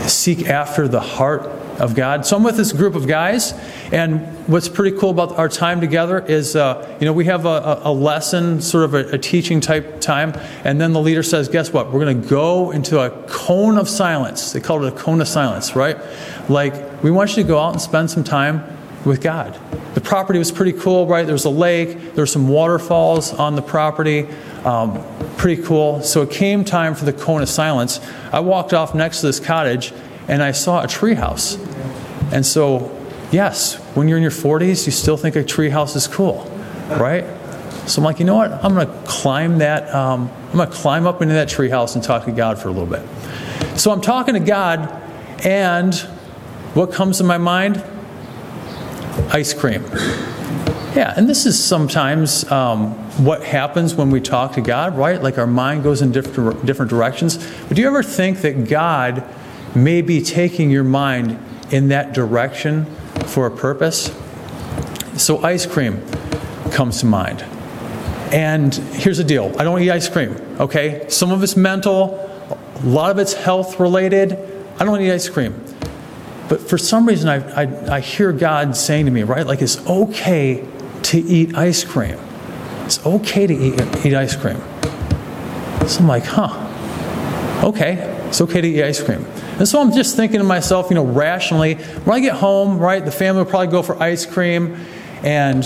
seek 0.07 0.47
after 0.47 0.87
the 0.87 0.99
heart 0.99 1.43
of 1.79 1.95
God. 1.95 2.25
So 2.25 2.35
I'm 2.35 2.43
with 2.43 2.57
this 2.57 2.71
group 2.71 2.95
of 2.95 3.07
guys, 3.07 3.53
and 3.91 4.21
what's 4.47 4.69
pretty 4.69 4.97
cool 4.97 5.09
about 5.09 5.37
our 5.37 5.49
time 5.49 5.81
together 5.81 6.23
is, 6.23 6.55
uh, 6.55 6.97
you 6.99 7.05
know, 7.05 7.13
we 7.13 7.25
have 7.25 7.45
a, 7.45 7.81
a 7.83 7.91
lesson, 7.91 8.61
sort 8.61 8.83
of 8.83 8.93
a, 8.93 9.15
a, 9.15 9.17
teaching 9.17 9.59
type 9.59 9.99
time, 9.99 10.33
and 10.63 10.79
then 10.79 10.93
the 10.93 11.01
leader 11.01 11.23
says, 11.23 11.47
guess 11.49 11.73
what? 11.73 11.91
We're 11.91 12.03
going 12.03 12.21
to 12.21 12.27
go 12.27 12.71
into 12.71 12.99
a 12.99 13.09
cone 13.27 13.77
of 13.77 13.89
silence. 13.89 14.51
They 14.51 14.59
call 14.59 14.83
it 14.83 14.93
a 14.93 14.95
cone 14.95 15.21
of 15.21 15.27
silence, 15.27 15.75
right? 15.75 15.97
Like, 16.47 17.03
we 17.03 17.11
want 17.11 17.31
you 17.31 17.43
to 17.43 17.47
go 17.47 17.59
out 17.59 17.73
and 17.73 17.81
spend 17.81 18.11
some 18.11 18.23
time 18.23 18.63
with 19.05 19.21
God. 19.21 19.59
The 19.95 20.01
property 20.01 20.39
was 20.39 20.51
pretty 20.51 20.73
cool, 20.73 21.07
right? 21.07 21.25
There 21.25 21.33
was 21.33 21.45
a 21.45 21.49
lake, 21.49 22.13
there 22.13 22.23
were 22.23 22.25
some 22.25 22.47
waterfalls 22.47 23.33
on 23.33 23.55
the 23.55 23.61
property. 23.61 24.27
Um, 24.63 25.03
pretty 25.37 25.61
cool. 25.61 26.01
So 26.01 26.21
it 26.21 26.31
came 26.31 26.63
time 26.63 26.95
for 26.95 27.05
the 27.05 27.13
cone 27.13 27.41
of 27.41 27.49
silence. 27.49 27.99
I 28.31 28.39
walked 28.39 28.73
off 28.73 28.95
next 28.95 29.19
to 29.19 29.27
this 29.27 29.39
cottage 29.39 29.93
and 30.27 30.41
I 30.41 30.51
saw 30.51 30.83
a 30.83 30.87
treehouse. 30.87 31.59
And 32.31 32.45
so, 32.45 32.97
yes, 33.31 33.75
when 33.95 34.07
you're 34.07 34.17
in 34.17 34.23
your 34.23 34.31
40s, 34.31 34.85
you 34.85 34.91
still 34.91 35.17
think 35.17 35.35
a 35.35 35.43
treehouse 35.43 35.95
is 35.95 36.07
cool, 36.07 36.49
right? 36.89 37.25
So 37.87 38.01
I'm 38.01 38.05
like, 38.05 38.19
you 38.19 38.25
know 38.25 38.35
what? 38.35 38.51
I'm 38.51 38.73
going 38.73 38.87
to 38.87 38.93
climb 39.05 39.57
that. 39.57 39.93
Um, 39.93 40.31
I'm 40.51 40.57
going 40.57 40.69
to 40.69 40.75
climb 40.75 41.05
up 41.05 41.21
into 41.21 41.33
that 41.33 41.49
treehouse 41.49 41.95
and 41.95 42.03
talk 42.03 42.23
to 42.25 42.31
God 42.31 42.57
for 42.57 42.69
a 42.69 42.71
little 42.71 42.87
bit. 42.87 43.05
So 43.77 43.91
I'm 43.91 44.01
talking 44.01 44.35
to 44.35 44.39
God, 44.39 44.89
and 45.43 45.93
what 46.73 46.93
comes 46.93 47.17
to 47.17 47.25
my 47.25 47.37
mind? 47.37 47.83
Ice 49.35 49.51
cream. 49.51 49.83
Yeah, 50.95 51.11
and 51.17 51.27
this 51.27 51.47
is 51.47 51.61
sometimes 51.61 52.49
um, 52.51 52.91
what 53.25 53.43
happens 53.43 53.95
when 53.95 54.11
we 54.11 54.21
talk 54.21 54.53
to 54.53 54.61
God, 54.61 54.95
right? 54.95 55.21
Like 55.23 55.39
our 55.39 55.47
mind 55.47 55.81
goes 55.81 56.03
in 56.03 56.11
different, 56.11 56.63
different 56.67 56.91
directions. 56.91 57.37
But 57.67 57.75
do 57.75 57.81
you 57.81 57.87
ever 57.87 58.03
think 58.03 58.41
that 58.41 58.69
God 58.69 59.23
may 59.75 60.03
be 60.03 60.21
taking 60.21 60.69
your 60.69 60.83
mind 60.83 61.39
in 61.71 61.87
that 61.87 62.13
direction 62.13 62.85
for 63.25 63.47
a 63.47 63.51
purpose? 63.51 64.15
So, 65.17 65.43
ice 65.43 65.65
cream 65.65 66.05
comes 66.71 66.99
to 66.99 67.07
mind. 67.07 67.41
And 68.31 68.73
here's 68.73 69.17
the 69.17 69.23
deal 69.23 69.51
I 69.59 69.63
don't 69.63 69.81
eat 69.81 69.89
ice 69.89 70.09
cream, 70.09 70.35
okay? 70.59 71.07
Some 71.09 71.31
of 71.31 71.41
it's 71.41 71.57
mental, 71.57 72.19
a 72.75 72.85
lot 72.85 73.09
of 73.09 73.17
it's 73.17 73.33
health 73.33 73.79
related. 73.79 74.37
I 74.79 74.85
don't 74.85 75.01
eat 75.01 75.11
ice 75.11 75.27
cream. 75.27 75.59
But 76.53 76.61
for 76.61 76.77
some 76.77 77.07
reason, 77.07 77.29
I, 77.29 77.63
I, 77.63 77.95
I 77.95 77.99
hear 77.99 78.31
God 78.31 78.77
saying 78.77 79.07
to 79.07 79.11
me, 79.11 79.23
right? 79.23 79.43
Like 79.43 79.63
it's 79.63 79.83
okay 79.87 80.63
to 81.01 81.17
eat 81.17 81.55
ice 81.55 81.83
cream. 81.83 82.19
It's 82.85 83.03
okay 83.03 83.47
to 83.47 83.53
eat, 83.55 84.05
eat 84.05 84.13
ice 84.13 84.35
cream. 84.35 84.61
So 85.87 86.01
I'm 86.01 86.07
like, 86.07 86.25
huh, 86.25 87.65
okay, 87.67 87.93
it's 88.27 88.39
okay 88.39 88.61
to 88.61 88.67
eat 88.67 88.83
ice 88.83 89.01
cream. 89.01 89.25
And 89.57 89.67
so 89.67 89.81
I'm 89.81 89.93
just 89.93 90.15
thinking 90.15 90.37
to 90.37 90.43
myself, 90.43 90.91
you 90.91 90.95
know, 90.95 91.03
rationally, 91.03 91.73
when 91.73 92.17
I 92.17 92.19
get 92.19 92.35
home, 92.35 92.77
right, 92.77 93.03
the 93.03 93.11
family 93.11 93.41
will 93.41 93.49
probably 93.49 93.69
go 93.69 93.81
for 93.81 93.99
ice 93.99 94.27
cream 94.27 94.75
and 95.23 95.65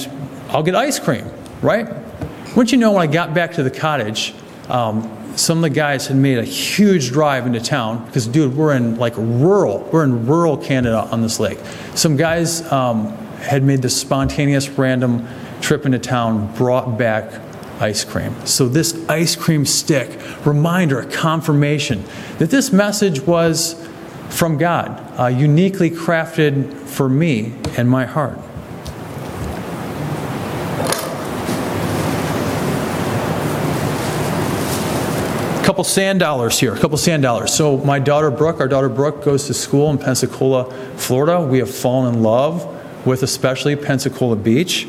I'll 0.51 0.63
get 0.63 0.73
ice 0.73 0.99
cream, 0.99 1.29
right? 1.61 1.85
Wouldn't 2.55 2.71
you 2.71 2.77
know, 2.77 2.93
when 2.93 3.01
I 3.01 3.11
got 3.11 3.33
back 3.33 3.55
to 3.55 3.63
the 3.63 3.71
cottage, 3.71 4.33
um, 4.69 5.03
some 5.37 5.59
of 5.59 5.61
the 5.61 5.69
guys 5.69 6.07
had 6.07 6.17
made 6.17 6.39
a 6.39 6.43
huge 6.43 7.11
drive 7.11 7.45
into 7.45 7.61
town 7.61 8.03
because, 8.05 8.25
dude, 8.27 8.55
we're 8.57 8.75
in 8.75 8.97
like 8.97 9.13
rural, 9.17 9.87
we're 9.93 10.03
in 10.03 10.25
rural 10.25 10.57
Canada 10.57 11.07
on 11.11 11.21
this 11.21 11.39
lake. 11.39 11.59
Some 11.93 12.17
guys 12.17 12.69
um, 12.71 13.09
had 13.37 13.63
made 13.63 13.81
this 13.81 13.95
spontaneous, 13.95 14.67
random 14.69 15.27
trip 15.61 15.85
into 15.85 15.99
town, 15.99 16.53
brought 16.55 16.97
back 16.97 17.41
ice 17.79 18.03
cream. 18.03 18.33
So, 18.45 18.67
this 18.67 19.07
ice 19.07 19.35
cream 19.35 19.65
stick, 19.65 20.19
reminder, 20.45 21.03
confirmation 21.03 22.03
that 22.39 22.49
this 22.49 22.71
message 22.71 23.21
was 23.21 23.87
from 24.29 24.57
God, 24.57 25.19
uh, 25.19 25.27
uniquely 25.27 25.91
crafted 25.91 26.73
for 26.73 27.07
me 27.07 27.53
and 27.77 27.89
my 27.89 28.05
heart. 28.05 28.39
Couple 35.67 35.83
sand 35.83 36.17
dollars 36.17 36.57
here, 36.57 36.73
a 36.73 36.79
couple 36.79 36.97
sand 36.97 37.21
dollars. 37.21 37.53
So 37.53 37.75
my 37.79 37.99
daughter 37.99 38.31
Brooke, 38.31 38.61
our 38.61 38.69
daughter 38.69 38.87
Brooke 38.87 39.21
goes 39.21 39.47
to 39.47 39.53
school 39.53 39.89
in 39.89 39.97
Pensacola, 39.97 40.73
Florida. 40.95 41.41
We 41.41 41.59
have 41.59 41.69
fallen 41.69 42.15
in 42.15 42.23
love 42.23 43.05
with 43.05 43.21
especially 43.21 43.75
Pensacola 43.75 44.37
Beach. 44.37 44.87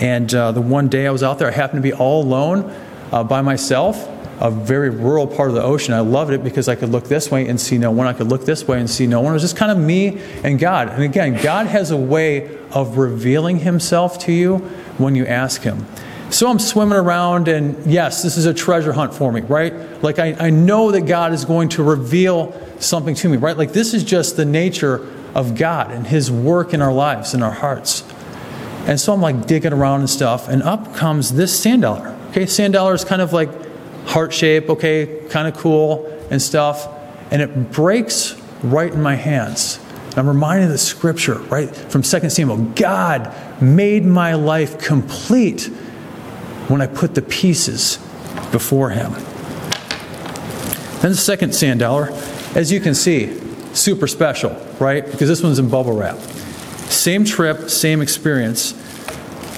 And 0.00 0.34
uh, 0.34 0.52
the 0.52 0.62
one 0.62 0.88
day 0.88 1.06
I 1.06 1.10
was 1.10 1.22
out 1.22 1.38
there, 1.38 1.48
I 1.48 1.50
happened 1.50 1.82
to 1.82 1.86
be 1.86 1.92
all 1.92 2.22
alone 2.22 2.74
uh, 3.12 3.22
by 3.22 3.42
myself, 3.42 4.08
a 4.40 4.50
very 4.50 4.88
rural 4.88 5.26
part 5.26 5.50
of 5.50 5.56
the 5.56 5.62
ocean. 5.62 5.92
I 5.92 6.00
loved 6.00 6.32
it 6.32 6.42
because 6.42 6.68
I 6.68 6.74
could 6.74 6.88
look 6.88 7.04
this 7.04 7.30
way 7.30 7.46
and 7.46 7.60
see 7.60 7.76
no 7.76 7.90
one. 7.90 8.06
I 8.06 8.14
could 8.14 8.28
look 8.28 8.46
this 8.46 8.66
way 8.66 8.80
and 8.80 8.88
see 8.88 9.06
no 9.06 9.20
one. 9.20 9.32
It 9.32 9.34
was 9.34 9.42
just 9.42 9.56
kind 9.56 9.70
of 9.70 9.76
me 9.76 10.22
and 10.42 10.58
God. 10.58 10.88
And 10.88 11.02
again, 11.02 11.38
God 11.42 11.66
has 11.66 11.90
a 11.90 11.98
way 11.98 12.56
of 12.70 12.96
revealing 12.96 13.58
himself 13.58 14.18
to 14.20 14.32
you 14.32 14.56
when 14.96 15.16
you 15.16 15.26
ask 15.26 15.60
him. 15.60 15.86
So 16.34 16.50
I'm 16.50 16.58
swimming 16.58 16.98
around, 16.98 17.46
and 17.46 17.86
yes, 17.86 18.24
this 18.24 18.36
is 18.36 18.46
a 18.46 18.52
treasure 18.52 18.92
hunt 18.92 19.14
for 19.14 19.30
me, 19.30 19.42
right? 19.42 19.72
Like, 20.02 20.18
I, 20.18 20.34
I 20.34 20.50
know 20.50 20.90
that 20.90 21.02
God 21.02 21.32
is 21.32 21.44
going 21.44 21.68
to 21.70 21.84
reveal 21.84 22.60
something 22.80 23.14
to 23.14 23.28
me, 23.28 23.36
right? 23.36 23.56
Like, 23.56 23.72
this 23.72 23.94
is 23.94 24.02
just 24.02 24.36
the 24.36 24.44
nature 24.44 25.08
of 25.36 25.54
God 25.54 25.92
and 25.92 26.04
His 26.04 26.32
work 26.32 26.74
in 26.74 26.82
our 26.82 26.92
lives, 26.92 27.34
in 27.34 27.42
our 27.44 27.52
hearts. 27.52 28.02
And 28.88 28.98
so 28.98 29.12
I'm 29.12 29.20
like 29.20 29.46
digging 29.46 29.72
around 29.72 30.00
and 30.00 30.10
stuff, 30.10 30.48
and 30.48 30.60
up 30.64 30.96
comes 30.96 31.34
this 31.34 31.56
sand 31.56 31.82
dollar. 31.82 32.08
Okay, 32.30 32.46
sand 32.46 32.72
dollar 32.72 32.94
is 32.94 33.04
kind 33.04 33.22
of 33.22 33.32
like 33.32 33.50
heart 34.08 34.32
shape, 34.32 34.68
okay, 34.70 35.28
kind 35.28 35.46
of 35.46 35.56
cool 35.56 36.04
and 36.32 36.42
stuff. 36.42 36.88
And 37.30 37.42
it 37.42 37.70
breaks 37.70 38.36
right 38.64 38.92
in 38.92 39.00
my 39.00 39.14
hands. 39.14 39.78
And 40.08 40.18
I'm 40.18 40.28
reminded 40.28 40.64
of 40.64 40.72
the 40.72 40.78
scripture, 40.78 41.38
right, 41.42 41.72
from 41.72 42.02
2 42.02 42.28
Samuel 42.28 42.56
God 42.74 43.32
made 43.62 44.04
my 44.04 44.34
life 44.34 44.80
complete 44.80 45.70
when 46.68 46.80
I 46.80 46.86
put 46.86 47.14
the 47.14 47.22
pieces 47.22 47.98
before 48.52 48.90
Him. 48.90 49.12
Then 51.00 51.10
the 51.10 51.16
second 51.16 51.54
sand 51.54 51.80
dollar, 51.80 52.10
as 52.54 52.72
you 52.72 52.80
can 52.80 52.94
see, 52.94 53.38
super 53.74 54.06
special, 54.06 54.56
right? 54.78 55.04
Because 55.04 55.28
this 55.28 55.42
one's 55.42 55.58
in 55.58 55.68
bubble 55.68 55.96
wrap. 55.96 56.16
Same 56.88 57.24
trip, 57.24 57.68
same 57.68 58.00
experience. 58.00 58.74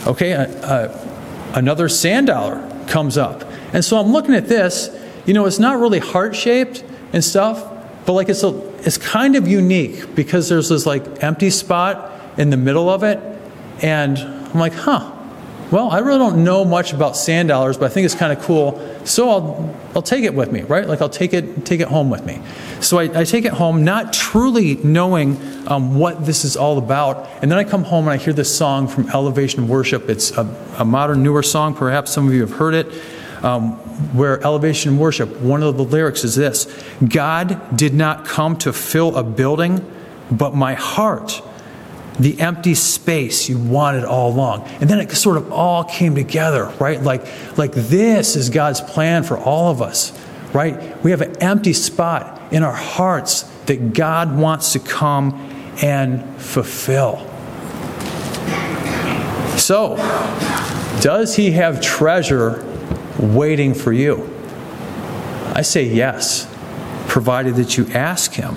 Okay, 0.07 0.33
uh, 0.33 0.47
uh, 0.47 1.53
another 1.55 1.89
sand 1.89 2.29
dollar 2.29 2.69
comes 2.89 3.19
up. 3.19 3.45
And 3.73 3.85
so 3.85 3.99
I'm 3.99 4.13
looking 4.13 4.35
at 4.35 4.49
this, 4.49 4.91
you 5.27 5.35
know, 5.35 5.47
it's 5.47 5.59
not 5.59 5.79
really 5.79 5.99
heart 5.99 6.35
shaped 6.35 6.85
and 7.13 7.23
stuff, 7.23 7.65
but 8.07 8.13
like 8.13 8.29
it's, 8.29 8.43
a, 8.43 8.59
it's 8.87 8.99
kind 8.99 9.37
of 9.37 9.47
unique 9.49 10.15
because 10.15 10.49
there's 10.49 10.69
this 10.69 10.87
like 10.87 11.23
empty 11.23 11.51
spot 11.51 12.13
in 12.39 12.51
the 12.51 12.57
middle 12.57 12.89
of 12.89 13.03
it. 13.03 13.19
And 13.83 14.19
I'm 14.19 14.59
like, 14.59 14.73
huh, 14.73 15.13
well, 15.71 15.91
I 15.91 15.99
really 15.99 16.19
don't 16.19 16.45
know 16.45 16.65
much 16.65 16.93
about 16.93 17.17
sand 17.17 17.49
dollars, 17.49 17.77
but 17.77 17.87
I 17.87 17.89
think 17.89 18.05
it's 18.05 18.15
kind 18.15 18.33
of 18.33 18.41
cool. 18.45 18.81
So 19.05 19.31
I'll, 19.31 19.77
I'll 19.97 20.03
take 20.03 20.25
it 20.25 20.33
with 20.33 20.53
me, 20.53 20.63
right? 20.63 20.87
Like 20.87 21.01
I'll 21.01 21.09
take 21.09 21.35
it, 21.35 21.67
take 21.67 21.81
it 21.81 21.89
home 21.89 22.09
with 22.09 22.25
me. 22.25 22.41
So 22.81 22.99
I, 22.99 23.21
I 23.21 23.25
take 23.25 23.45
it 23.45 23.53
home, 23.53 23.83
not 23.83 24.13
truly 24.13 24.77
knowing 24.77 25.37
um, 25.67 25.97
what 25.97 26.25
this 26.25 26.45
is 26.45 26.57
all 26.57 26.79
about. 26.79 27.29
And 27.43 27.51
then 27.51 27.59
I 27.59 27.65
come 27.65 27.83
home 27.83 28.05
and 28.07 28.13
I 28.13 28.23
hear 28.23 28.33
this 28.33 28.57
song 28.57 28.87
from 28.87 29.09
Elevation 29.11 29.67
Worship. 29.67 30.09
It's 30.09 30.31
a, 30.33 30.43
a 30.79 30.85
modern, 30.85 31.25
newer 31.25 31.43
song. 31.43 31.75
Perhaps 31.75 32.13
some 32.13 32.29
of 32.29 32.35
you 32.35 32.43
have 32.43 32.53
heard 32.53 32.75
it. 32.75 32.87
Um, 33.43 33.73
where 34.15 34.43
Elevation 34.43 34.99
Worship, 34.99 35.41
one 35.41 35.63
of 35.63 35.77
the 35.77 35.85
lyrics 35.85 36.25
is 36.25 36.35
this 36.37 36.67
God 37.07 37.77
did 37.77 37.93
not 37.93 38.25
come 38.25 38.57
to 38.59 38.73
fill 38.73 39.17
a 39.17 39.23
building, 39.23 39.85
but 40.31 40.55
my 40.55 40.75
heart 40.75 41.43
the 42.19 42.41
empty 42.41 42.75
space 42.75 43.49
you 43.49 43.59
wanted 43.59 44.05
all 44.05 44.33
along. 44.33 44.67
And 44.81 44.89
then 44.89 45.01
it 45.01 45.11
sort 45.13 45.37
of 45.37 45.53
all 45.53 45.85
came 45.85 46.15
together, 46.15 46.67
right? 46.81 47.01
Like, 47.01 47.27
like 47.59 47.73
this 47.73 48.37
is 48.37 48.49
God's 48.49 48.81
plan 48.81 49.23
for 49.23 49.37
all 49.37 49.71
of 49.71 49.83
us, 49.83 50.19
right? 50.55 51.03
We 51.05 51.11
have 51.11 51.21
an 51.21 51.37
empty 51.43 51.73
spot 51.73 52.53
in 52.53 52.63
our 52.63 52.73
hearts 52.73 53.43
that 53.67 53.93
God 53.93 54.37
wants 54.37 54.73
to 54.73 54.79
come 54.79 55.35
and 55.83 56.41
fulfill. 56.41 57.19
So, 59.59 59.97
does 61.01 61.37
He 61.37 61.51
have 61.53 61.81
treasure 61.81 62.65
waiting 63.19 63.75
for 63.75 63.93
you? 63.93 64.31
I 65.55 65.63
say 65.63 65.85
yes, 65.85 66.51
provided 67.09 67.57
that 67.57 67.77
you 67.77 67.87
ask 67.89 68.33
Him. 68.33 68.57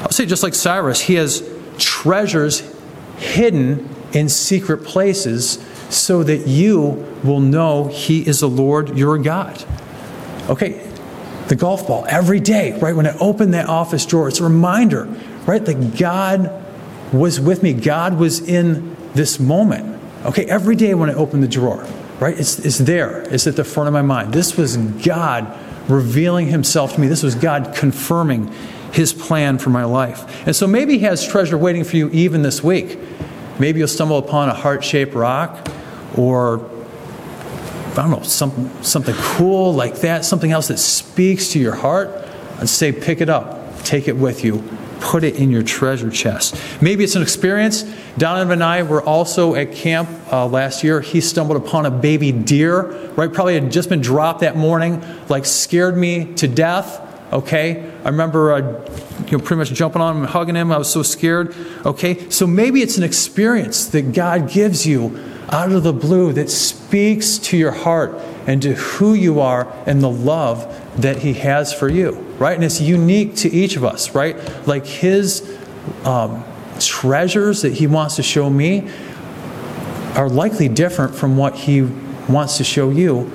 I'll 0.00 0.10
say, 0.10 0.24
just 0.24 0.42
like 0.42 0.54
Cyrus, 0.54 1.00
He 1.00 1.14
has 1.14 1.46
treasures 1.78 2.75
hidden 3.18 3.88
in 4.12 4.28
secret 4.28 4.84
places 4.84 5.64
so 5.90 6.22
that 6.22 6.46
you 6.46 7.06
will 7.22 7.40
know 7.40 7.88
He 7.88 8.26
is 8.26 8.40
the 8.40 8.48
Lord 8.48 8.96
your 8.96 9.18
God. 9.18 9.64
Okay, 10.48 10.90
the 11.48 11.56
golf 11.56 11.86
ball 11.86 12.06
every 12.08 12.40
day, 12.40 12.78
right? 12.78 12.94
When 12.94 13.06
I 13.06 13.16
open 13.18 13.52
that 13.52 13.68
office 13.68 14.04
drawer, 14.04 14.28
it's 14.28 14.40
a 14.40 14.44
reminder, 14.44 15.04
right? 15.46 15.64
That 15.64 15.96
God 15.98 16.64
was 17.12 17.40
with 17.40 17.62
me, 17.62 17.72
God 17.72 18.18
was 18.18 18.40
in 18.40 18.96
this 19.14 19.38
moment. 19.38 20.00
Okay, 20.24 20.44
every 20.46 20.76
day 20.76 20.94
when 20.94 21.08
I 21.08 21.14
open 21.14 21.40
the 21.40 21.48
drawer, 21.48 21.86
right? 22.18 22.38
It's, 22.38 22.58
it's 22.58 22.78
there, 22.78 23.22
it's 23.32 23.46
at 23.46 23.56
the 23.56 23.64
front 23.64 23.86
of 23.86 23.92
my 23.92 24.02
mind. 24.02 24.34
This 24.34 24.56
was 24.56 24.76
God 24.76 25.56
revealing 25.88 26.48
Himself 26.48 26.94
to 26.94 27.00
me, 27.00 27.06
this 27.06 27.22
was 27.22 27.34
God 27.34 27.74
confirming 27.76 28.52
his 28.96 29.12
plan 29.12 29.58
for 29.58 29.68
my 29.68 29.84
life. 29.84 30.46
And 30.46 30.56
so 30.56 30.66
maybe 30.66 30.94
He 30.94 31.04
has 31.04 31.26
treasure 31.26 31.58
waiting 31.58 31.84
for 31.84 31.98
you 31.98 32.08
even 32.10 32.40
this 32.40 32.64
week. 32.64 32.98
Maybe 33.58 33.78
you'll 33.78 33.88
stumble 33.88 34.16
upon 34.16 34.48
a 34.48 34.54
heart 34.54 34.82
shaped 34.82 35.12
rock 35.12 35.68
or, 36.16 36.60
I 37.90 37.94
don't 37.94 38.10
know, 38.10 38.22
some, 38.22 38.70
something 38.82 39.14
cool 39.18 39.74
like 39.74 39.96
that, 39.96 40.24
something 40.24 40.50
else 40.50 40.68
that 40.68 40.78
speaks 40.78 41.50
to 41.50 41.58
your 41.58 41.74
heart. 41.74 42.08
I'd 42.58 42.70
say 42.70 42.90
pick 42.90 43.20
it 43.20 43.28
up, 43.28 43.82
take 43.84 44.08
it 44.08 44.16
with 44.16 44.42
you, 44.42 44.64
put 45.00 45.24
it 45.24 45.36
in 45.36 45.50
your 45.50 45.62
treasure 45.62 46.08
chest. 46.08 46.58
Maybe 46.80 47.04
it's 47.04 47.16
an 47.16 47.22
experience. 47.22 47.82
Donovan 48.16 48.54
and 48.54 48.64
I 48.64 48.82
were 48.82 49.02
also 49.02 49.54
at 49.56 49.72
camp 49.72 50.08
uh, 50.32 50.46
last 50.46 50.82
year. 50.82 51.02
He 51.02 51.20
stumbled 51.20 51.58
upon 51.58 51.84
a 51.84 51.90
baby 51.90 52.32
deer, 52.32 52.92
right? 53.10 53.30
Probably 53.30 53.60
had 53.60 53.70
just 53.70 53.90
been 53.90 54.00
dropped 54.00 54.40
that 54.40 54.56
morning, 54.56 55.04
like 55.28 55.44
scared 55.44 55.98
me 55.98 56.32
to 56.36 56.48
death. 56.48 57.02
Okay, 57.32 57.92
I 58.04 58.08
remember 58.08 58.52
uh, 58.52 58.58
you 59.26 59.38
know, 59.38 59.44
pretty 59.44 59.56
much 59.56 59.72
jumping 59.72 60.00
on 60.00 60.16
him 60.16 60.22
and 60.22 60.30
hugging 60.30 60.54
him. 60.54 60.70
I 60.70 60.78
was 60.78 60.90
so 60.90 61.02
scared. 61.02 61.54
Okay, 61.84 62.30
so 62.30 62.46
maybe 62.46 62.82
it's 62.82 62.98
an 62.98 63.04
experience 63.04 63.86
that 63.86 64.12
God 64.12 64.48
gives 64.48 64.86
you 64.86 65.18
out 65.50 65.72
of 65.72 65.82
the 65.82 65.92
blue 65.92 66.32
that 66.32 66.50
speaks 66.50 67.38
to 67.38 67.56
your 67.56 67.72
heart 67.72 68.14
and 68.46 68.62
to 68.62 68.74
who 68.74 69.14
you 69.14 69.40
are 69.40 69.72
and 69.86 70.00
the 70.00 70.10
love 70.10 70.72
that 71.00 71.18
He 71.18 71.34
has 71.34 71.72
for 71.72 71.88
you, 71.88 72.12
right? 72.38 72.54
And 72.54 72.64
it's 72.64 72.80
unique 72.80 73.36
to 73.36 73.50
each 73.50 73.76
of 73.76 73.84
us, 73.84 74.14
right? 74.14 74.36
Like 74.66 74.86
His 74.86 75.58
um, 76.04 76.44
treasures 76.78 77.62
that 77.62 77.74
He 77.74 77.86
wants 77.86 78.16
to 78.16 78.22
show 78.22 78.48
me 78.48 78.88
are 80.14 80.28
likely 80.28 80.68
different 80.68 81.14
from 81.14 81.36
what 81.36 81.54
He 81.54 81.82
wants 82.28 82.56
to 82.58 82.64
show 82.64 82.90
you, 82.90 83.30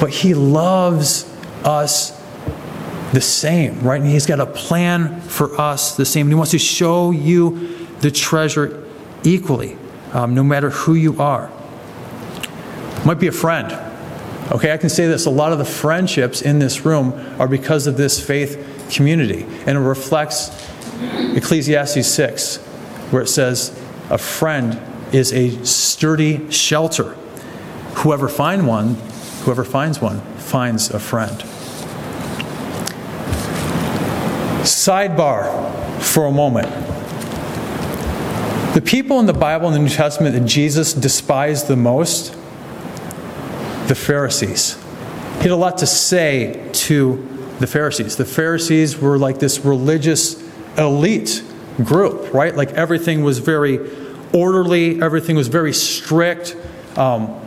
but 0.00 0.10
He 0.10 0.34
loves 0.34 1.30
us 1.64 2.23
the 3.14 3.20
same, 3.20 3.80
right? 3.80 4.00
And 4.00 4.10
He's 4.10 4.26
got 4.26 4.40
a 4.40 4.46
plan 4.46 5.20
for 5.22 5.58
us 5.60 5.96
the 5.96 6.04
same. 6.04 6.26
And 6.26 6.32
He 6.32 6.34
wants 6.34 6.52
to 6.52 6.58
show 6.58 7.10
you 7.10 7.86
the 8.00 8.10
treasure 8.10 8.84
equally, 9.22 9.76
um, 10.12 10.34
no 10.34 10.42
matter 10.42 10.70
who 10.70 10.94
you 10.94 11.20
are. 11.20 11.50
Might 13.04 13.20
be 13.20 13.26
a 13.26 13.32
friend. 13.32 13.72
Okay, 14.52 14.72
I 14.72 14.76
can 14.76 14.90
say 14.90 15.06
this 15.06 15.26
a 15.26 15.30
lot 15.30 15.52
of 15.52 15.58
the 15.58 15.64
friendships 15.64 16.42
in 16.42 16.58
this 16.58 16.84
room 16.84 17.12
are 17.40 17.48
because 17.48 17.86
of 17.86 17.96
this 17.96 18.24
faith 18.24 18.90
community. 18.90 19.44
And 19.66 19.78
it 19.78 19.80
reflects 19.80 20.50
Ecclesiastes 21.34 22.06
6, 22.06 22.56
where 23.10 23.22
it 23.22 23.28
says, 23.28 23.78
A 24.10 24.18
friend 24.18 24.80
is 25.14 25.32
a 25.32 25.64
sturdy 25.64 26.50
shelter. 26.50 27.16
Whoever 27.96 28.28
find 28.28 28.66
one, 28.66 28.96
whoever 29.44 29.64
finds 29.64 30.00
one, 30.00 30.20
finds 30.36 30.90
a 30.90 30.98
friend. 30.98 31.42
Sidebar 34.64 36.00
for 36.00 36.26
a 36.26 36.32
moment. 36.32 36.66
The 38.74 38.82
people 38.82 39.20
in 39.20 39.26
the 39.26 39.32
Bible 39.32 39.68
in 39.68 39.74
the 39.74 39.78
New 39.78 39.88
Testament 39.88 40.34
that 40.34 40.46
Jesus 40.46 40.92
despised 40.92 41.68
the 41.68 41.76
most, 41.76 42.32
the 43.86 43.94
Pharisees. 43.94 44.82
He 45.36 45.42
had 45.42 45.50
a 45.50 45.56
lot 45.56 45.78
to 45.78 45.86
say 45.86 46.68
to 46.72 47.16
the 47.60 47.66
Pharisees. 47.66 48.16
The 48.16 48.24
Pharisees 48.24 48.98
were 48.98 49.18
like 49.18 49.38
this 49.38 49.64
religious 49.64 50.42
elite 50.76 51.42
group, 51.84 52.32
right? 52.32 52.54
Like 52.54 52.70
everything 52.72 53.22
was 53.22 53.38
very 53.38 53.78
orderly, 54.32 55.00
everything 55.00 55.36
was 55.36 55.48
very 55.48 55.72
strict. 55.72 56.56
Um, 56.96 57.40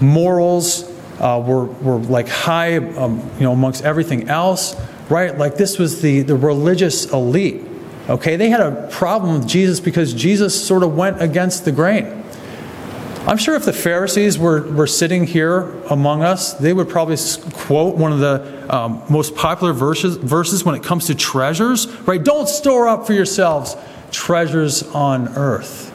morals 0.00 0.84
uh, 1.18 1.42
were, 1.44 1.66
were 1.66 1.98
like 1.98 2.28
high, 2.28 2.76
um, 2.76 3.18
you 3.36 3.42
know, 3.42 3.52
amongst 3.52 3.84
everything 3.84 4.28
else, 4.28 4.74
right? 5.10 5.36
Like 5.36 5.56
this 5.56 5.78
was 5.78 6.00
the, 6.00 6.22
the 6.22 6.36
religious 6.36 7.12
elite. 7.12 7.62
Okay, 8.08 8.36
they 8.36 8.48
had 8.48 8.60
a 8.60 8.88
problem 8.90 9.38
with 9.38 9.48
Jesus 9.48 9.80
because 9.80 10.14
Jesus 10.14 10.66
sort 10.66 10.82
of 10.82 10.96
went 10.96 11.20
against 11.20 11.64
the 11.64 11.72
grain. 11.72 12.24
I'm 13.26 13.36
sure 13.36 13.54
if 13.54 13.66
the 13.66 13.72
Pharisees 13.72 14.38
were, 14.38 14.62
were 14.72 14.86
sitting 14.86 15.24
here 15.24 15.70
among 15.90 16.22
us, 16.22 16.54
they 16.54 16.72
would 16.72 16.88
probably 16.88 17.16
quote 17.52 17.96
one 17.96 18.12
of 18.12 18.18
the 18.18 18.74
um, 18.74 19.02
most 19.10 19.36
popular 19.36 19.74
verses, 19.74 20.16
verses 20.16 20.64
when 20.64 20.74
it 20.74 20.82
comes 20.82 21.06
to 21.08 21.14
treasures, 21.14 21.86
right? 22.06 22.22
Don't 22.22 22.48
store 22.48 22.88
up 22.88 23.06
for 23.06 23.12
yourselves 23.12 23.76
treasures 24.10 24.82
on 24.82 25.28
earth. 25.36 25.88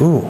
Ooh. 0.00 0.20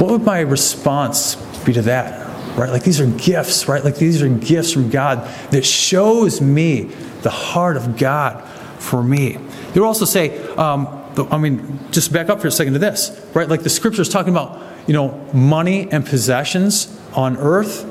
What 0.00 0.10
would 0.10 0.22
my 0.22 0.40
response 0.40 1.36
be 1.64 1.72
to 1.74 1.82
that? 1.82 2.27
Right? 2.56 2.70
Like 2.70 2.82
these 2.82 3.00
are 3.00 3.06
gifts, 3.06 3.68
right? 3.68 3.84
Like 3.84 3.96
these 3.96 4.22
are 4.22 4.28
gifts 4.28 4.72
from 4.72 4.90
God 4.90 5.28
that 5.50 5.64
shows 5.64 6.40
me 6.40 6.90
the 7.22 7.30
heart 7.30 7.76
of 7.76 7.96
God 7.96 8.42
for 8.80 9.02
me. 9.02 9.32
You 9.32 9.82
would 9.82 9.86
also 9.86 10.04
say, 10.04 10.38
um, 10.54 10.88
I 11.30 11.38
mean, 11.38 11.80
just 11.90 12.12
back 12.12 12.28
up 12.28 12.40
for 12.40 12.46
a 12.46 12.50
second 12.50 12.74
to 12.74 12.78
this, 12.78 13.20
right? 13.34 13.48
Like 13.48 13.62
the 13.62 13.70
scripture 13.70 14.02
is 14.02 14.08
talking 14.08 14.32
about, 14.32 14.60
you 14.86 14.94
know, 14.94 15.10
money 15.32 15.90
and 15.90 16.06
possessions 16.06 16.96
on 17.14 17.36
earth, 17.36 17.84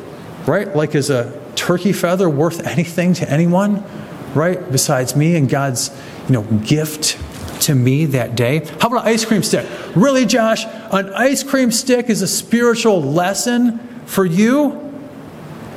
right? 0.47 0.73
Like 0.75 0.95
is 0.95 1.09
a 1.09 1.39
turkey 1.55 1.91
feather 1.91 2.29
worth 2.29 2.65
anything 2.65 3.13
to 3.15 3.29
anyone, 3.29 3.83
right? 4.33 4.71
Besides 4.71 5.15
me 5.15 5.35
and 5.35 5.49
God's, 5.49 5.91
you 6.27 6.33
know, 6.33 6.43
gift 6.43 7.19
to 7.63 7.75
me 7.75 8.05
that 8.05 8.35
day. 8.35 8.59
How 8.79 8.87
about 8.87 9.01
an 9.01 9.07
ice 9.07 9.25
cream 9.25 9.43
stick? 9.43 9.67
Really, 9.95 10.25
Josh? 10.25 10.65
An 10.65 11.09
ice 11.13 11.43
cream 11.43 11.71
stick 11.71 12.09
is 12.09 12.21
a 12.21 12.27
spiritual 12.27 13.01
lesson 13.01 13.79
for 14.07 14.25
you? 14.25 14.83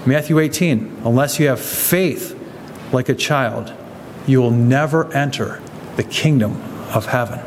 Matthew 0.06 0.38
18, 0.38 1.02
unless 1.04 1.38
you 1.38 1.48
have 1.48 1.60
faith 1.60 2.34
like 2.90 3.10
a 3.10 3.14
child, 3.14 3.70
you 4.26 4.40
will 4.40 4.50
never 4.50 5.12
enter 5.12 5.60
the 5.96 6.02
kingdom 6.02 6.52
of 6.94 7.06
heaven. 7.06 7.40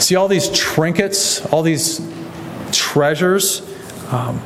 See, 0.00 0.16
all 0.16 0.26
these 0.26 0.50
trinkets, 0.50 1.44
all 1.46 1.62
these 1.62 2.00
treasures, 2.72 3.62
um, 4.10 4.40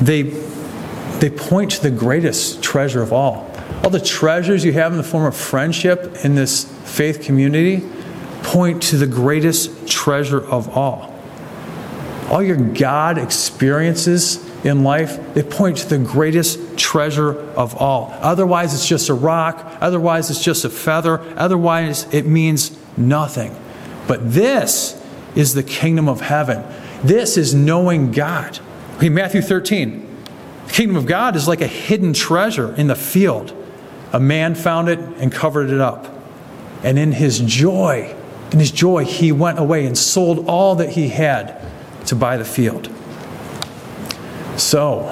they, 0.00 0.22
they 0.22 1.28
point 1.28 1.72
to 1.72 1.82
the 1.82 1.90
greatest 1.90 2.62
treasure 2.62 3.02
of 3.02 3.12
all. 3.12 3.50
All 3.82 3.90
the 3.90 4.00
treasures 4.00 4.64
you 4.64 4.72
have 4.72 4.92
in 4.92 4.98
the 4.98 5.04
form 5.04 5.26
of 5.26 5.36
friendship 5.36 6.24
in 6.24 6.34
this 6.34 6.64
faith 6.84 7.22
community 7.22 7.82
point 8.42 8.82
to 8.84 8.96
the 8.96 9.06
greatest 9.06 9.86
treasure 9.88 10.40
of 10.46 10.76
all. 10.76 11.17
All 12.30 12.42
your 12.42 12.56
God 12.56 13.16
experiences 13.16 14.44
in 14.64 14.84
life, 14.84 15.34
they 15.34 15.42
point 15.42 15.78
to 15.78 15.88
the 15.88 15.98
greatest 15.98 16.76
treasure 16.76 17.38
of 17.52 17.74
all. 17.76 18.14
Otherwise, 18.20 18.74
it's 18.74 18.86
just 18.86 19.08
a 19.08 19.14
rock. 19.14 19.78
Otherwise, 19.80 20.30
it's 20.30 20.42
just 20.42 20.64
a 20.64 20.70
feather. 20.70 21.20
Otherwise, 21.38 22.12
it 22.12 22.26
means 22.26 22.76
nothing. 22.98 23.56
But 24.06 24.32
this 24.32 25.02
is 25.34 25.54
the 25.54 25.62
kingdom 25.62 26.08
of 26.08 26.20
heaven. 26.20 26.64
This 27.02 27.36
is 27.36 27.54
knowing 27.54 28.12
God. 28.12 28.58
Okay, 28.96 29.08
Matthew 29.08 29.40
13. 29.40 30.04
The 30.66 30.72
kingdom 30.72 30.96
of 30.96 31.06
God 31.06 31.34
is 31.34 31.48
like 31.48 31.62
a 31.62 31.66
hidden 31.66 32.12
treasure 32.12 32.74
in 32.74 32.88
the 32.88 32.96
field. 32.96 33.54
A 34.12 34.20
man 34.20 34.54
found 34.54 34.88
it 34.88 34.98
and 34.98 35.32
covered 35.32 35.70
it 35.70 35.80
up. 35.80 36.14
And 36.82 36.98
in 36.98 37.12
his 37.12 37.38
joy, 37.40 38.14
in 38.52 38.58
his 38.58 38.70
joy, 38.70 39.04
he 39.04 39.32
went 39.32 39.58
away 39.58 39.86
and 39.86 39.96
sold 39.96 40.46
all 40.46 40.74
that 40.76 40.90
he 40.90 41.08
had 41.08 41.60
to 42.08 42.16
buy 42.16 42.36
the 42.36 42.44
field. 42.44 42.90
So, 44.56 45.04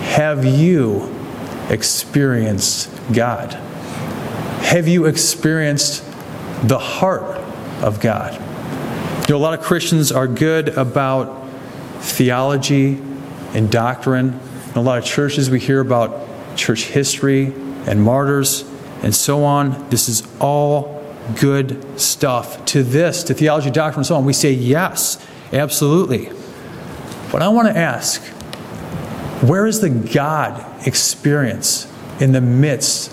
have 0.00 0.44
you 0.44 1.14
experienced 1.68 2.90
God? 3.12 3.54
Have 4.62 4.86
you 4.86 5.06
experienced 5.06 6.04
the 6.62 6.78
heart 6.78 7.38
of 7.82 8.00
God? 8.00 8.34
You 9.28 9.34
know, 9.34 9.36
a 9.36 9.44
lot 9.44 9.58
of 9.58 9.64
Christians 9.64 10.12
are 10.12 10.26
good 10.26 10.68
about 10.70 11.46
theology 12.00 13.00
and 13.54 13.70
doctrine. 13.70 14.40
In 14.70 14.76
a 14.76 14.80
lot 14.80 14.98
of 14.98 15.04
churches, 15.04 15.50
we 15.50 15.60
hear 15.60 15.80
about 15.80 16.26
church 16.56 16.84
history 16.84 17.46
and 17.86 18.02
martyrs 18.02 18.68
and 19.02 19.14
so 19.14 19.44
on. 19.44 19.88
This 19.90 20.08
is 20.08 20.26
all 20.40 21.04
good 21.40 22.00
stuff. 22.00 22.64
To 22.66 22.82
this, 22.82 23.22
to 23.24 23.34
theology, 23.34 23.70
doctrine, 23.70 24.00
and 24.00 24.06
so 24.06 24.16
on, 24.16 24.24
we 24.24 24.32
say 24.32 24.52
yes, 24.52 25.24
absolutely. 25.52 26.30
But 27.30 27.42
I 27.42 27.48
want 27.48 27.68
to 27.68 27.76
ask 27.76 28.22
where 29.42 29.66
is 29.66 29.80
the 29.80 29.90
God 29.90 30.86
experience 30.86 31.92
in 32.20 32.32
the 32.32 32.40
midst 32.40 33.12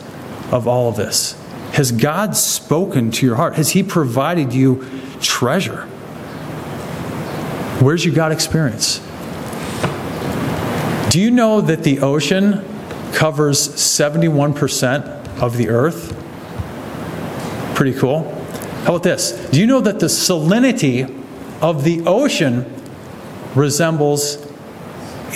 of 0.52 0.68
all 0.68 0.90
of 0.90 0.96
this? 0.96 1.40
Has 1.74 1.92
God 1.92 2.36
spoken 2.36 3.12
to 3.12 3.26
your 3.26 3.36
heart? 3.36 3.56
Has 3.56 3.72
He 3.72 3.84
provided 3.84 4.54
you 4.54 4.86
treasure? 5.22 5.84
Where's 7.82 8.06
your 8.06 8.16
God 8.16 8.32
experience? 8.32 9.00
Do 11.12 11.22
you 11.22 11.30
know 11.30 11.62
that 11.62 11.84
the 11.84 12.00
ocean 12.00 12.64
covers 13.14 13.70
71% 13.70 15.42
of 15.42 15.58
the 15.58 15.70
earth? 15.70 16.14
Pretty 17.76 17.98
cool. 17.98 18.24
How 18.84 18.96
about 18.96 19.04
this? 19.04 19.32
Do 19.52 19.60
you 19.60 19.68
know 19.68 19.82
that 19.82 20.00
the 20.00 20.08
salinity 20.08 21.15
of 21.62 21.84
the 21.84 22.02
ocean 22.06 22.72
resembles 23.56 24.46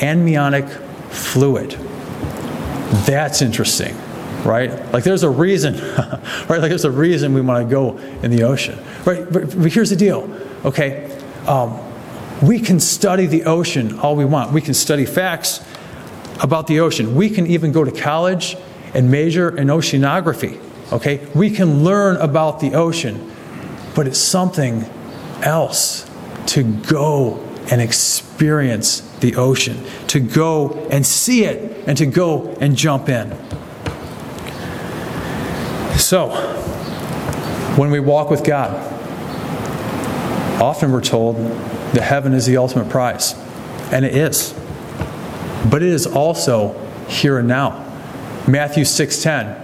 amniotic 0.01 0.67
fluid. 1.09 1.71
That's 3.05 3.41
interesting, 3.41 3.95
right? 4.43 4.71
Like 4.91 5.03
there's 5.03 5.23
a 5.23 5.29
reason, 5.29 5.75
right? 6.47 6.59
Like 6.59 6.69
there's 6.69 6.85
a 6.85 6.91
reason 6.91 7.33
we 7.33 7.41
want 7.41 7.67
to 7.67 7.69
go 7.69 7.97
in 8.23 8.31
the 8.31 8.43
ocean, 8.43 8.77
right? 9.05 9.31
But, 9.31 9.57
but 9.57 9.71
here's 9.71 9.89
the 9.89 9.95
deal, 9.95 10.29
okay? 10.65 11.17
Um, 11.47 11.79
we 12.41 12.59
can 12.59 12.79
study 12.79 13.25
the 13.25 13.43
ocean 13.43 13.99
all 13.99 14.15
we 14.15 14.25
want. 14.25 14.51
We 14.51 14.61
can 14.61 14.73
study 14.73 15.05
facts 15.05 15.65
about 16.41 16.67
the 16.67 16.79
ocean. 16.79 17.15
We 17.15 17.29
can 17.29 17.47
even 17.47 17.71
go 17.71 17.83
to 17.83 17.91
college 17.91 18.55
and 18.93 19.11
major 19.11 19.55
in 19.55 19.67
oceanography, 19.67 20.59
okay? 20.91 21.27
We 21.35 21.49
can 21.49 21.83
learn 21.83 22.17
about 22.17 22.59
the 22.59 22.75
ocean, 22.75 23.31
but 23.95 24.07
it's 24.07 24.19
something 24.19 24.85
else 25.41 26.08
to 26.49 26.63
go 26.63 27.37
and 27.71 27.81
experience 27.81 29.01
the 29.19 29.35
ocean, 29.35 29.83
to 30.07 30.19
go 30.19 30.87
and 30.89 31.05
see 31.05 31.43
it, 31.43 31.87
and 31.87 31.97
to 31.97 32.05
go 32.05 32.47
and 32.59 32.75
jump 32.75 33.09
in. 33.09 33.31
So, 35.97 36.29
when 37.75 37.91
we 37.91 37.99
walk 37.99 38.29
with 38.29 38.43
God, 38.43 38.89
Often 40.59 40.91
we're 40.91 41.01
told 41.01 41.37
that 41.37 42.01
heaven 42.01 42.33
is 42.33 42.45
the 42.45 42.57
ultimate 42.57 42.89
prize, 42.89 43.33
and 43.93 44.03
it 44.03 44.13
is. 44.13 44.53
But 45.69 45.81
it 45.81 45.89
is 45.89 46.05
also 46.05 46.77
here 47.07 47.39
and 47.39 47.47
now. 47.47 47.85
Matthew 48.45 48.83
6:10. 48.83 49.55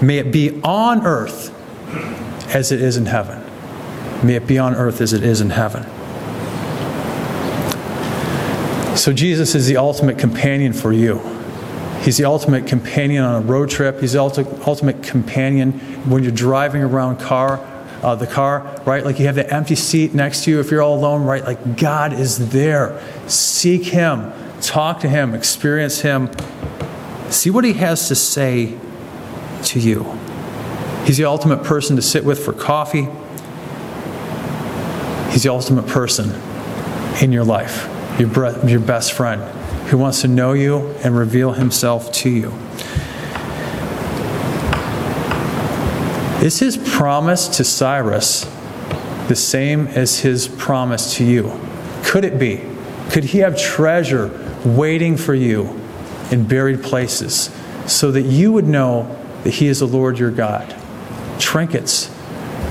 May 0.00 0.18
it 0.18 0.32
be 0.32 0.58
on 0.64 1.06
earth 1.06 1.52
as 2.54 2.72
it 2.72 2.80
is 2.80 2.96
in 2.96 3.06
heaven. 3.06 3.40
May 4.22 4.36
it 4.36 4.46
be 4.46 4.58
on 4.58 4.74
earth 4.74 5.00
as 5.00 5.12
it 5.12 5.22
is 5.22 5.40
in 5.40 5.50
heaven. 5.50 5.84
So 9.02 9.12
Jesus 9.12 9.56
is 9.56 9.66
the 9.66 9.78
ultimate 9.78 10.16
companion 10.16 10.72
for 10.72 10.92
you. 10.92 11.18
He's 12.02 12.18
the 12.18 12.24
ultimate 12.24 12.68
companion 12.68 13.24
on 13.24 13.42
a 13.42 13.44
road 13.44 13.68
trip. 13.68 13.98
He's 13.98 14.12
the 14.12 14.20
ulti- 14.20 14.64
ultimate 14.64 15.02
companion 15.02 15.72
when 16.08 16.22
you're 16.22 16.30
driving 16.30 16.84
around 16.84 17.18
car, 17.18 17.58
uh, 18.04 18.14
the 18.14 18.28
car, 18.28 18.80
right? 18.86 19.04
Like 19.04 19.18
you 19.18 19.26
have 19.26 19.34
the 19.34 19.52
empty 19.52 19.74
seat 19.74 20.14
next 20.14 20.44
to 20.44 20.52
you 20.52 20.60
if 20.60 20.70
you're 20.70 20.82
all 20.82 20.96
alone, 20.96 21.24
right? 21.24 21.42
Like 21.42 21.76
God 21.76 22.12
is 22.12 22.50
there. 22.50 23.02
Seek 23.26 23.86
Him, 23.86 24.32
talk 24.60 25.00
to 25.00 25.08
Him, 25.08 25.34
experience 25.34 26.02
Him. 26.02 26.30
See 27.28 27.50
what 27.50 27.64
He 27.64 27.72
has 27.72 28.06
to 28.06 28.14
say 28.14 28.78
to 29.64 29.80
you. 29.80 30.04
He's 31.06 31.16
the 31.16 31.24
ultimate 31.24 31.64
person 31.64 31.96
to 31.96 32.02
sit 32.02 32.24
with 32.24 32.38
for 32.38 32.52
coffee. 32.52 33.08
He's 35.32 35.42
the 35.42 35.50
ultimate 35.50 35.88
person 35.88 36.40
in 37.20 37.32
your 37.32 37.42
life, 37.42 37.88
your, 38.18 38.28
bre- 38.28 38.66
your 38.66 38.80
best 38.80 39.12
friend 39.12 39.42
who 39.88 39.98
wants 39.98 40.22
to 40.22 40.28
know 40.28 40.52
you 40.52 40.88
and 41.04 41.16
reveal 41.16 41.52
himself 41.52 42.12
to 42.12 42.30
you. 42.30 42.52
Is 46.42 46.58
his 46.58 46.76
promise 46.76 47.46
to 47.56 47.64
Cyrus 47.64 48.44
the 49.28 49.36
same 49.36 49.86
as 49.88 50.20
his 50.20 50.48
promise 50.48 51.14
to 51.16 51.24
you? 51.24 51.52
Could 52.04 52.24
it 52.24 52.38
be? 52.38 52.64
Could 53.10 53.24
he 53.24 53.38
have 53.38 53.56
treasure 53.56 54.30
waiting 54.64 55.16
for 55.16 55.34
you 55.34 55.80
in 56.30 56.46
buried 56.46 56.82
places 56.82 57.54
so 57.86 58.10
that 58.10 58.22
you 58.22 58.50
would 58.52 58.66
know 58.66 59.16
that 59.44 59.50
he 59.50 59.68
is 59.68 59.80
the 59.80 59.86
Lord 59.86 60.18
your 60.18 60.30
God? 60.30 60.74
Trinkets, 61.38 62.06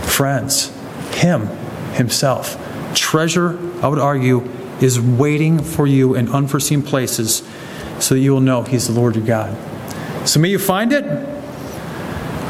friends, 0.04 0.72
him 1.16 1.48
himself. 1.94 2.58
Treasure, 2.94 3.58
I 3.82 3.88
would 3.88 4.00
argue, 4.00 4.40
is 4.82 5.00
waiting 5.00 5.62
for 5.62 5.86
you 5.86 6.16
in 6.16 6.30
unforeseen 6.30 6.82
places 6.82 7.48
so 8.00 8.16
that 8.16 8.22
you 8.22 8.34
will 8.34 8.42
know 8.42 8.64
He's 8.64 8.88
the 8.88 8.94
Lord 8.94 9.16
your 9.16 9.26
God. 9.26 9.56
So 10.28 10.40
may 10.40 10.50
you 10.50 10.60
find 10.60 10.92
it. 10.92 11.06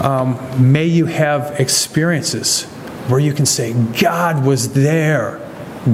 Um, 0.03 0.71
may 0.71 0.85
you 0.85 1.05
have 1.05 1.59
experiences 1.59 2.63
where 3.07 3.19
you 3.19 3.33
can 3.33 3.45
say, 3.45 3.73
God 4.01 4.45
was 4.45 4.73
there. 4.73 5.39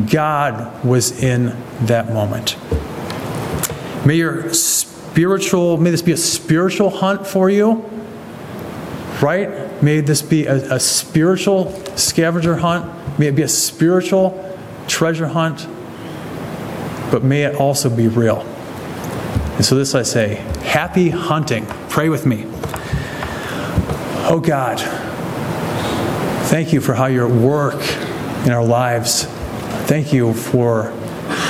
God 0.10 0.84
was 0.86 1.24
in 1.24 1.56
that 1.86 2.14
moment. 2.14 2.58
May 4.06 4.16
your 4.16 4.54
spiritual, 4.54 5.78
may 5.78 5.90
this 5.90 6.02
be 6.02 6.12
a 6.14 6.18
spiritual 6.18 6.90
hunt 6.90 7.28
for 7.28 7.50
you, 7.50 7.90
right? 9.22 9.82
May 9.82 10.02
this 10.02 10.22
be 10.22 10.46
a, 10.46 10.76
a 10.76 10.80
spiritual 10.80 11.72
scavenger 11.98 12.58
hunt. 12.58 13.20
May 13.20 13.28
it 13.28 13.36
be 13.36 13.42
a 13.42 13.48
spiritual 13.48 14.58
treasure 14.88 15.28
hunt 15.28 15.68
but 17.12 17.24
may 17.24 17.44
it 17.44 17.56
also 17.56 17.90
be 17.90 18.08
real. 18.08 18.42
And 19.58 19.66
so, 19.66 19.76
this 19.76 19.96
I 19.96 20.04
say 20.04 20.36
happy 20.64 21.10
hunting. 21.10 21.66
Pray 21.90 22.10
with 22.10 22.26
me. 22.26 22.44
Oh 24.30 24.40
God, 24.44 24.80
thank 26.50 26.74
you 26.74 26.82
for 26.82 26.94
how 26.94 27.06
you're 27.06 27.28
at 27.28 27.42
work 27.42 27.82
in 28.46 28.52
our 28.52 28.64
lives. 28.64 29.24
Thank 29.88 30.14
you 30.14 30.34
for 30.34 30.94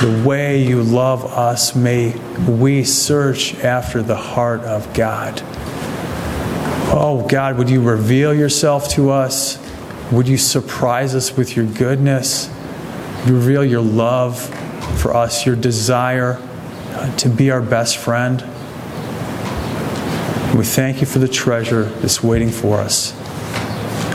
the 0.00 0.22
way 0.24 0.62
you 0.62 0.82
love 0.82 1.24
us. 1.24 1.74
May 1.74 2.16
we 2.46 2.84
search 2.84 3.56
after 3.56 4.02
the 4.02 4.16
heart 4.16 4.60
of 4.60 4.94
God. 4.94 5.42
Oh 6.90 7.26
God, 7.28 7.58
would 7.58 7.68
you 7.68 7.82
reveal 7.82 8.32
yourself 8.32 8.88
to 8.90 9.10
us? 9.10 9.58
Would 10.12 10.28
you 10.28 10.38
surprise 10.38 11.14
us 11.14 11.36
with 11.36 11.56
your 11.56 11.66
goodness? 11.66 12.48
Reveal 13.26 13.64
your 13.64 13.82
love 13.82 14.54
for 14.98 15.14
us, 15.14 15.46
your 15.46 15.56
desire 15.56 16.38
uh, 16.90 17.16
to 17.16 17.28
be 17.28 17.50
our 17.50 17.62
best 17.62 17.96
friend. 17.98 18.40
We 20.56 20.64
thank 20.64 21.00
you 21.00 21.06
for 21.06 21.20
the 21.20 21.28
treasure 21.28 21.84
that's 21.84 22.22
waiting 22.22 22.50
for 22.50 22.78
us. 22.78 23.14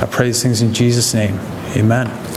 I 0.01 0.07
pray 0.11 0.27
these 0.27 0.43
things 0.43 0.61
in 0.61 0.73
Jesus' 0.73 1.13
name. 1.13 1.39
Amen. 1.77 2.32